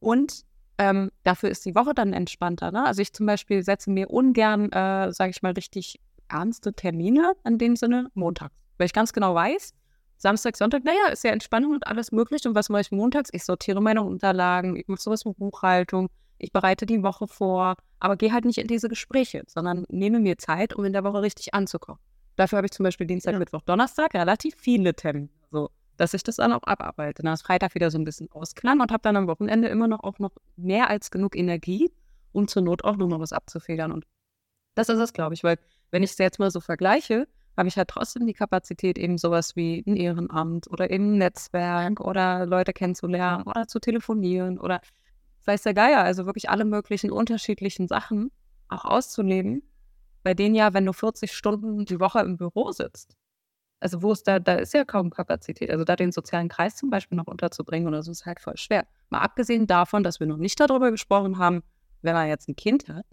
Und 0.00 0.44
ähm, 0.78 1.10
dafür 1.24 1.50
ist 1.50 1.64
die 1.66 1.74
Woche 1.74 1.92
dann 1.92 2.12
entspannter. 2.12 2.70
Ne? 2.70 2.86
Also 2.86 3.02
ich 3.02 3.12
zum 3.12 3.26
Beispiel 3.26 3.62
setze 3.64 3.90
mir 3.90 4.10
ungern, 4.10 4.70
äh, 4.70 5.12
sage 5.12 5.30
ich 5.30 5.42
mal, 5.42 5.52
richtig 5.52 6.00
ernste 6.28 6.72
Termine 6.72 7.32
in 7.44 7.58
dem 7.58 7.74
Sinne 7.74 8.10
montags. 8.14 8.54
Weil 8.76 8.86
ich 8.86 8.92
ganz 8.92 9.12
genau 9.12 9.34
weiß, 9.34 9.74
Samstag, 10.18 10.56
Sonntag, 10.56 10.84
naja, 10.84 11.08
ist 11.12 11.24
ja 11.24 11.30
Entspannung 11.32 11.72
und 11.72 11.86
alles 11.86 12.12
möglich. 12.12 12.46
Und 12.46 12.54
was 12.54 12.68
mache 12.68 12.82
ich 12.82 12.90
montags? 12.92 13.30
Ich 13.32 13.44
sortiere 13.44 13.80
meine 13.80 14.02
Unterlagen, 14.02 14.76
ich 14.76 14.86
mache 14.88 15.00
sowas 15.00 15.24
wie 15.24 15.32
Buchhaltung, 15.32 16.08
ich 16.38 16.52
bereite 16.52 16.86
die 16.86 17.02
Woche 17.02 17.26
vor, 17.26 17.76
aber 18.00 18.16
gehe 18.16 18.32
halt 18.32 18.44
nicht 18.44 18.58
in 18.58 18.66
diese 18.66 18.88
Gespräche, 18.88 19.42
sondern 19.46 19.84
nehme 19.88 20.20
mir 20.20 20.38
Zeit, 20.38 20.74
um 20.74 20.84
in 20.84 20.92
der 20.92 21.04
Woche 21.04 21.22
richtig 21.22 21.54
anzukommen. 21.54 22.00
Dafür 22.36 22.58
habe 22.58 22.66
ich 22.66 22.72
zum 22.72 22.84
Beispiel 22.84 23.06
Dienstag, 23.06 23.32
Ja. 23.32 23.38
Mittwoch, 23.38 23.62
Donnerstag 23.62 24.14
relativ 24.14 24.54
viele 24.56 24.94
Termine. 24.94 25.28
So, 25.50 25.70
dass 25.96 26.14
ich 26.14 26.22
das 26.22 26.36
dann 26.36 26.52
auch 26.52 26.62
abarbeite. 26.62 27.22
Dann 27.22 27.32
ist 27.34 27.42
Freitag 27.42 27.74
wieder 27.74 27.90
so 27.90 27.98
ein 27.98 28.04
bisschen 28.04 28.30
ausklang 28.30 28.80
und 28.80 28.92
habe 28.92 29.02
dann 29.02 29.16
am 29.16 29.26
Wochenende 29.26 29.68
immer 29.68 29.88
noch 29.88 30.04
auch 30.04 30.18
noch 30.20 30.30
mehr 30.56 30.88
als 30.88 31.10
genug 31.10 31.36
Energie, 31.36 31.90
um 32.32 32.46
zur 32.46 32.62
Not 32.62 32.84
auch 32.84 32.96
noch 32.96 33.08
mal 33.08 33.18
was 33.18 33.32
abzufedern. 33.32 33.90
Und 33.90 34.06
das 34.76 34.88
ist 34.88 35.00
es, 35.00 35.12
glaube 35.12 35.34
ich, 35.34 35.42
weil 35.42 35.58
wenn 35.90 36.04
ich 36.04 36.12
es 36.12 36.18
jetzt 36.18 36.38
mal 36.38 36.50
so 36.52 36.60
vergleiche, 36.60 37.26
habe 37.56 37.68
ich 37.68 37.76
halt 37.76 37.88
trotzdem 37.88 38.24
die 38.26 38.34
Kapazität, 38.34 38.98
eben 38.98 39.18
sowas 39.18 39.56
wie 39.56 39.82
ein 39.84 39.96
Ehrenamt 39.96 40.70
oder 40.70 40.90
eben 40.90 41.14
ein 41.14 41.18
Netzwerk 41.18 41.98
oder 42.00 42.46
Leute 42.46 42.72
kennenzulernen 42.72 43.42
oder 43.48 43.66
zu 43.66 43.80
telefonieren 43.80 44.60
oder 44.60 44.80
weiß 45.48 45.62
der 45.62 45.74
Geier, 45.74 46.04
also 46.04 46.26
wirklich 46.26 46.50
alle 46.50 46.64
möglichen 46.64 47.10
unterschiedlichen 47.10 47.88
Sachen 47.88 48.30
auch 48.68 48.84
auszuleben, 48.84 49.62
bei 50.22 50.34
denen 50.34 50.54
ja, 50.54 50.74
wenn 50.74 50.86
du 50.86 50.92
40 50.92 51.32
Stunden 51.32 51.84
die 51.86 51.98
Woche 51.98 52.20
im 52.20 52.36
Büro 52.36 52.70
sitzt, 52.70 53.16
also 53.80 54.02
wo 54.02 54.12
ist 54.12 54.26
da, 54.26 54.38
da 54.38 54.54
ist 54.54 54.74
ja 54.74 54.84
kaum 54.84 55.10
Kapazität. 55.10 55.70
Also 55.70 55.84
da 55.84 55.96
den 55.96 56.12
sozialen 56.12 56.48
Kreis 56.48 56.76
zum 56.76 56.90
Beispiel 56.90 57.16
noch 57.16 57.26
unterzubringen 57.26 57.86
oder 57.86 58.02
so 58.02 58.10
ist 58.10 58.26
halt 58.26 58.40
voll 58.40 58.56
schwer. 58.56 58.86
Mal 59.08 59.20
abgesehen 59.20 59.66
davon, 59.66 60.02
dass 60.02 60.20
wir 60.20 60.26
noch 60.26 60.36
nicht 60.36 60.58
darüber 60.58 60.90
gesprochen 60.90 61.38
haben, 61.38 61.62
wenn 62.02 62.14
man 62.14 62.28
jetzt 62.28 62.48
ein 62.48 62.56
Kind 62.56 62.88
hat, 62.88 63.06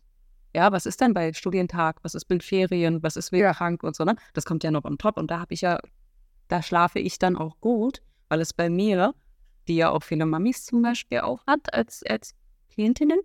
ja, 0.56 0.71
was 0.71 0.86
ist 0.86 1.02
denn 1.02 1.13
bei 1.13 1.34
Studientag, 1.34 1.98
was 2.04 2.15
ist 2.15 2.30
mit 2.30 2.41
Ferien, 2.41 3.04
was 3.04 3.17
ist 3.17 3.32
wegen 3.32 3.52
krank 3.52 3.84
und 3.84 3.95
so, 3.95 4.06
ne? 4.06 4.15
Das 4.34 4.45
kommt 4.45 4.63
ja 4.63 4.71
noch 4.71 4.86
on 4.86 4.98
top 4.98 5.17
und 5.17 5.30
da 5.30 5.39
habe 5.39 5.54
ich 5.54 5.62
ja, 5.62 5.80
da 6.48 6.63
schlafe 6.63 7.00
ich 7.00 7.19
dann 7.19 7.36
auch 7.36 7.60
gut, 7.60 8.02
weil 8.30 8.39
es 8.39 8.54
bei 8.54 8.69
mir, 8.69 9.13
die 9.67 9.75
ja 9.75 9.89
auch 9.89 10.04
viele 10.04 10.25
Mamis 10.25 10.65
zum 10.65 10.82
Beispiel 10.82 11.19
auch 11.19 11.45
hat 11.47 11.73
als, 11.73 12.04
als 12.04 12.34
Klientinnen, 12.69 13.19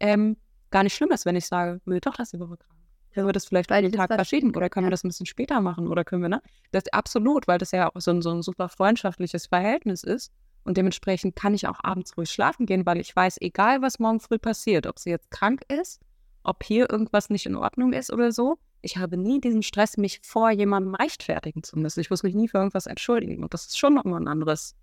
ähm, 0.00 0.36
gar 0.70 0.82
nicht 0.82 0.94
schlimm 0.94 1.10
ist, 1.10 1.26
wenn 1.26 1.36
ich 1.36 1.46
sage, 1.46 1.80
lass 1.84 2.30
die 2.30 2.40
Woche 2.40 2.56
krank. 2.56 2.80
Können 3.12 3.26
wir 3.26 3.32
das 3.32 3.46
vielleicht 3.46 3.72
einen 3.72 3.90
Tag 3.90 4.12
verschieben 4.12 4.54
oder 4.54 4.70
können 4.70 4.86
wir 4.86 4.90
das 4.90 5.02
ein 5.02 5.08
bisschen 5.08 5.26
später 5.26 5.60
machen 5.60 5.88
oder 5.88 6.04
können 6.04 6.22
wir, 6.22 6.28
ne? 6.28 6.42
Das 6.70 6.84
absolut, 6.92 7.48
weil 7.48 7.58
das 7.58 7.72
ja 7.72 7.88
auch 7.88 8.00
so 8.00 8.12
ein, 8.12 8.22
so 8.22 8.30
ein 8.30 8.42
super 8.42 8.68
freundschaftliches 8.68 9.46
Verhältnis 9.46 10.04
ist. 10.04 10.32
Und 10.62 10.76
dementsprechend 10.76 11.34
kann 11.34 11.54
ich 11.54 11.66
auch 11.66 11.80
abends 11.82 12.16
ruhig 12.16 12.30
schlafen 12.30 12.66
gehen, 12.66 12.86
weil 12.86 13.00
ich 13.00 13.16
weiß, 13.16 13.38
egal 13.40 13.82
was 13.82 13.98
morgen 13.98 14.20
früh 14.20 14.38
passiert, 14.38 14.86
ob 14.86 14.98
sie 14.98 15.10
jetzt 15.10 15.30
krank 15.30 15.62
ist, 15.68 16.00
ob 16.44 16.62
hier 16.62 16.88
irgendwas 16.88 17.30
nicht 17.30 17.46
in 17.46 17.56
Ordnung 17.56 17.92
ist 17.92 18.12
oder 18.12 18.30
so, 18.30 18.58
ich 18.82 18.96
habe 18.96 19.16
nie 19.16 19.40
diesen 19.40 19.62
Stress, 19.62 19.96
mich 19.96 20.20
vor 20.22 20.50
jemandem 20.50 20.94
rechtfertigen 20.94 21.62
zu 21.62 21.78
müssen. 21.78 22.00
Ich 22.00 22.10
muss 22.10 22.22
mich 22.22 22.34
nie 22.34 22.48
für 22.48 22.58
irgendwas 22.58 22.86
entschuldigen. 22.86 23.42
Und 23.42 23.52
das 23.52 23.66
ist 23.66 23.78
schon 23.78 23.94
nochmal 23.94 24.20
ein 24.20 24.28
anderes 24.28 24.74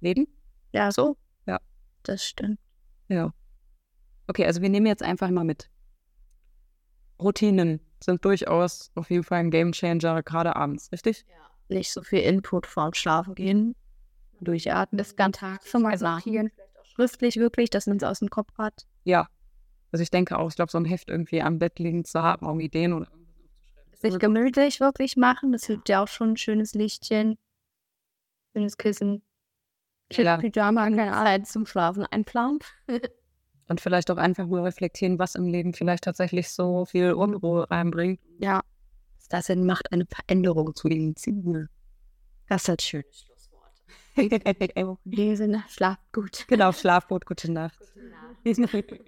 Leben. 0.00 0.26
Ja, 0.72 0.90
So, 0.92 1.16
das 2.02 2.24
stimmt. 2.24 2.58
ja. 3.08 3.32
Okay, 4.26 4.46
also 4.46 4.62
wir 4.62 4.68
nehmen 4.70 4.86
jetzt 4.86 5.02
einfach 5.02 5.28
mal 5.30 5.44
mit. 5.44 5.68
Routinen 7.20 7.80
sind 8.02 8.24
durchaus 8.24 8.90
auf 8.94 9.10
jeden 9.10 9.24
Fall 9.24 9.40
ein 9.40 9.50
Gamechanger, 9.50 10.22
gerade 10.22 10.56
abends, 10.56 10.90
richtig? 10.92 11.26
Nicht 11.68 11.92
so 11.92 12.02
viel 12.02 12.20
Input 12.20 12.66
vorm 12.66 12.94
Schlafen 12.94 13.34
gehen. 13.34 13.74
Durchatmen. 14.40 14.96
Das 14.98 15.16
ganze 15.16 15.40
Tag 15.40 15.66
schon 15.66 15.82
mal 15.82 15.98
sortieren. 15.98 16.50
Schriftlich 16.84 17.36
wirklich, 17.36 17.70
dass 17.70 17.86
man 17.86 17.98
es 17.98 18.02
aus 18.04 18.20
dem 18.20 18.30
Kopf 18.30 18.56
hat. 18.56 18.86
Ja. 19.04 19.28
Also 19.92 20.02
ich 20.02 20.10
denke 20.10 20.38
auch, 20.38 20.48
ich 20.48 20.56
glaube, 20.56 20.70
so 20.70 20.78
ein 20.78 20.84
Heft 20.84 21.10
irgendwie 21.10 21.42
am 21.42 21.58
Bett 21.58 21.78
liegen 21.78 22.04
zu 22.04 22.22
haben, 22.22 22.46
um 22.46 22.60
Ideen 22.60 22.92
oder 22.92 23.10
irgendwas 23.10 23.36
aufzuschreiben. 23.52 23.98
Sich 24.00 24.18
gemütlich 24.18 24.80
wirklich 24.80 25.16
machen, 25.16 25.52
das 25.52 25.64
hilft 25.66 25.88
ja 25.88 26.02
auch 26.02 26.08
schon. 26.08 26.30
Ein 26.30 26.36
schönes 26.36 26.74
Lichtchen, 26.74 27.36
schönes 28.52 28.76
Kissen, 28.78 29.22
Ja. 30.12 30.36
Pyjama, 30.38 30.84
keine 30.90 31.12
Ahnung. 31.12 31.24
Zeit 31.24 31.46
zum 31.46 31.66
Schlafen 31.66 32.04
einplanen. 32.06 32.58
Und 33.68 33.80
vielleicht 33.80 34.10
auch 34.10 34.16
einfach 34.16 34.46
nur 34.46 34.64
reflektieren, 34.64 35.20
was 35.20 35.36
im 35.36 35.46
Leben 35.46 35.72
vielleicht 35.74 36.02
tatsächlich 36.04 36.48
so 36.48 36.86
viel 36.86 37.12
Unruhe 37.12 37.70
reinbringt. 37.70 38.18
Ja, 38.40 38.62
das 39.28 39.46
denn 39.46 39.64
macht, 39.64 39.92
eine 39.92 40.06
Veränderung 40.06 40.74
zu 40.74 40.88
initiieren. 40.88 41.68
das 42.48 42.62
ist 42.62 42.68
halt 42.68 42.82
schön. 42.82 43.04
Schlusswort. 43.12 43.72
Sinne, 45.36 45.62
schlaft 45.68 46.12
gut. 46.12 46.46
genau, 46.48 46.72
Schlaf 46.72 47.06
gut, 47.06 47.24
gute 47.26 47.52
Nacht. 47.52 47.78
Gute 48.44 48.60
Nacht. 48.62 49.00